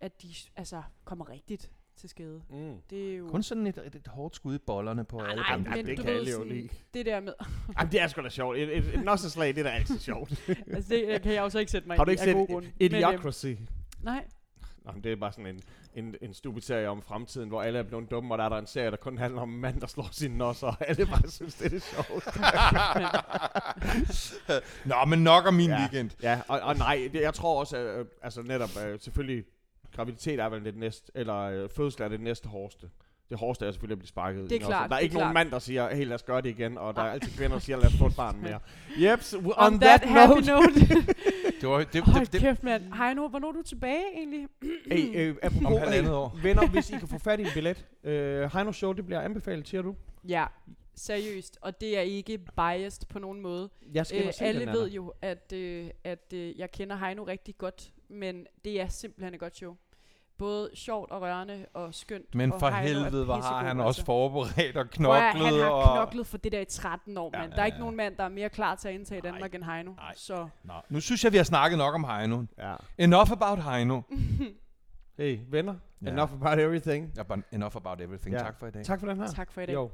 [0.00, 2.40] at de altså, kommer rigtigt til skade.
[2.50, 2.74] Mm.
[2.90, 3.28] Det er jo...
[3.28, 5.98] Kun sådan et, et, et hårdt skud i bollerne på Nej, alle nej, men det
[5.98, 6.68] kan alle jo sådan- lide.
[6.94, 7.32] det der med...
[7.78, 8.56] Jamen, det er sgu da sjovt.
[8.56, 10.30] Et, et, et nosseslag, det er da altid sjovt.
[10.74, 12.72] altså, det kan jeg jo så ikke sætte mig Har du ikke set grunde.
[12.80, 13.46] Idiocracy?
[13.46, 13.68] Men,
[14.02, 14.24] nej,
[14.84, 15.62] Nå, men det er bare sådan en,
[15.94, 18.56] en, en stupid serie om fremtiden, hvor alle er blevet dumme, og der er der
[18.58, 21.28] en serie, der kun handler om en mand, der slår sine nosser, og alle bare
[21.30, 22.26] synes, det er sjovt.
[24.90, 25.78] Nå, men nok om min Ja.
[25.80, 26.10] weekend.
[26.22, 29.44] Ja, og, og nej, det, jeg tror også, at, øh, altså netop, øh, selvfølgelig,
[29.94, 32.90] graviditet er vel det næste, eller øh, fødsel er det næste hårdeste.
[33.30, 34.50] Det hårdeste er selvfølgelig at blive sparket.
[34.50, 35.34] Det er klart, Der er det er ikke nogen klart.
[35.34, 37.14] mand, der siger, hey, lad os gøre det igen, og der er Nej.
[37.14, 38.60] altid kvinder, der siger, lad os få et barn mere.
[39.12, 41.04] Jeps, on, on, that, happy note.
[41.60, 42.92] Det var, det, det, Hold det, kæft, mand.
[42.94, 44.48] Heino, hvornår er du tilbage egentlig?
[44.92, 46.38] hey, øh, om apropos, halvandet hey, år.
[46.42, 47.86] venner, hvis I kan få fat i en billet.
[48.04, 49.94] Øh, Heino Show, det bliver anbefalet, siger du?
[50.28, 50.44] Ja,
[50.94, 51.58] seriøst.
[51.60, 53.68] Og det er ikke biased på nogen måde.
[53.94, 57.58] Jeg skal Øh, alle den, ved jo, at, øh, at øh, jeg kender Heino rigtig
[57.58, 59.76] godt, men det er simpelthen et godt show.
[60.38, 62.34] Både sjovt og rørende og skønt.
[62.34, 63.82] men og for helvede, hvor har han altså.
[63.86, 65.22] også forberedt og Prøv knoklet.
[65.22, 65.94] Han har og...
[65.96, 67.50] knoklet for det der i 13 år, Ja, mand.
[67.52, 67.80] ja, Der er ikke ja.
[67.80, 69.30] nogen mand, der er mere klar til at indtage Nej.
[69.30, 69.92] Danmark end Heino.
[69.92, 70.12] Nej.
[70.16, 72.42] Så Nå, nu synes jeg, vi har snakket nok om Heino.
[72.58, 72.74] Ja.
[72.98, 74.00] Enough about Heino.
[75.18, 75.74] Hey, venner.
[76.04, 76.10] Ja.
[76.10, 77.12] Enough about everything.
[77.16, 78.34] Ja, but enough about everything.
[78.34, 78.40] Ja.
[78.42, 78.84] Tak for i dag.
[78.84, 79.26] Tak for den her.
[79.26, 79.72] tak for i dag.
[79.74, 79.90] Jo.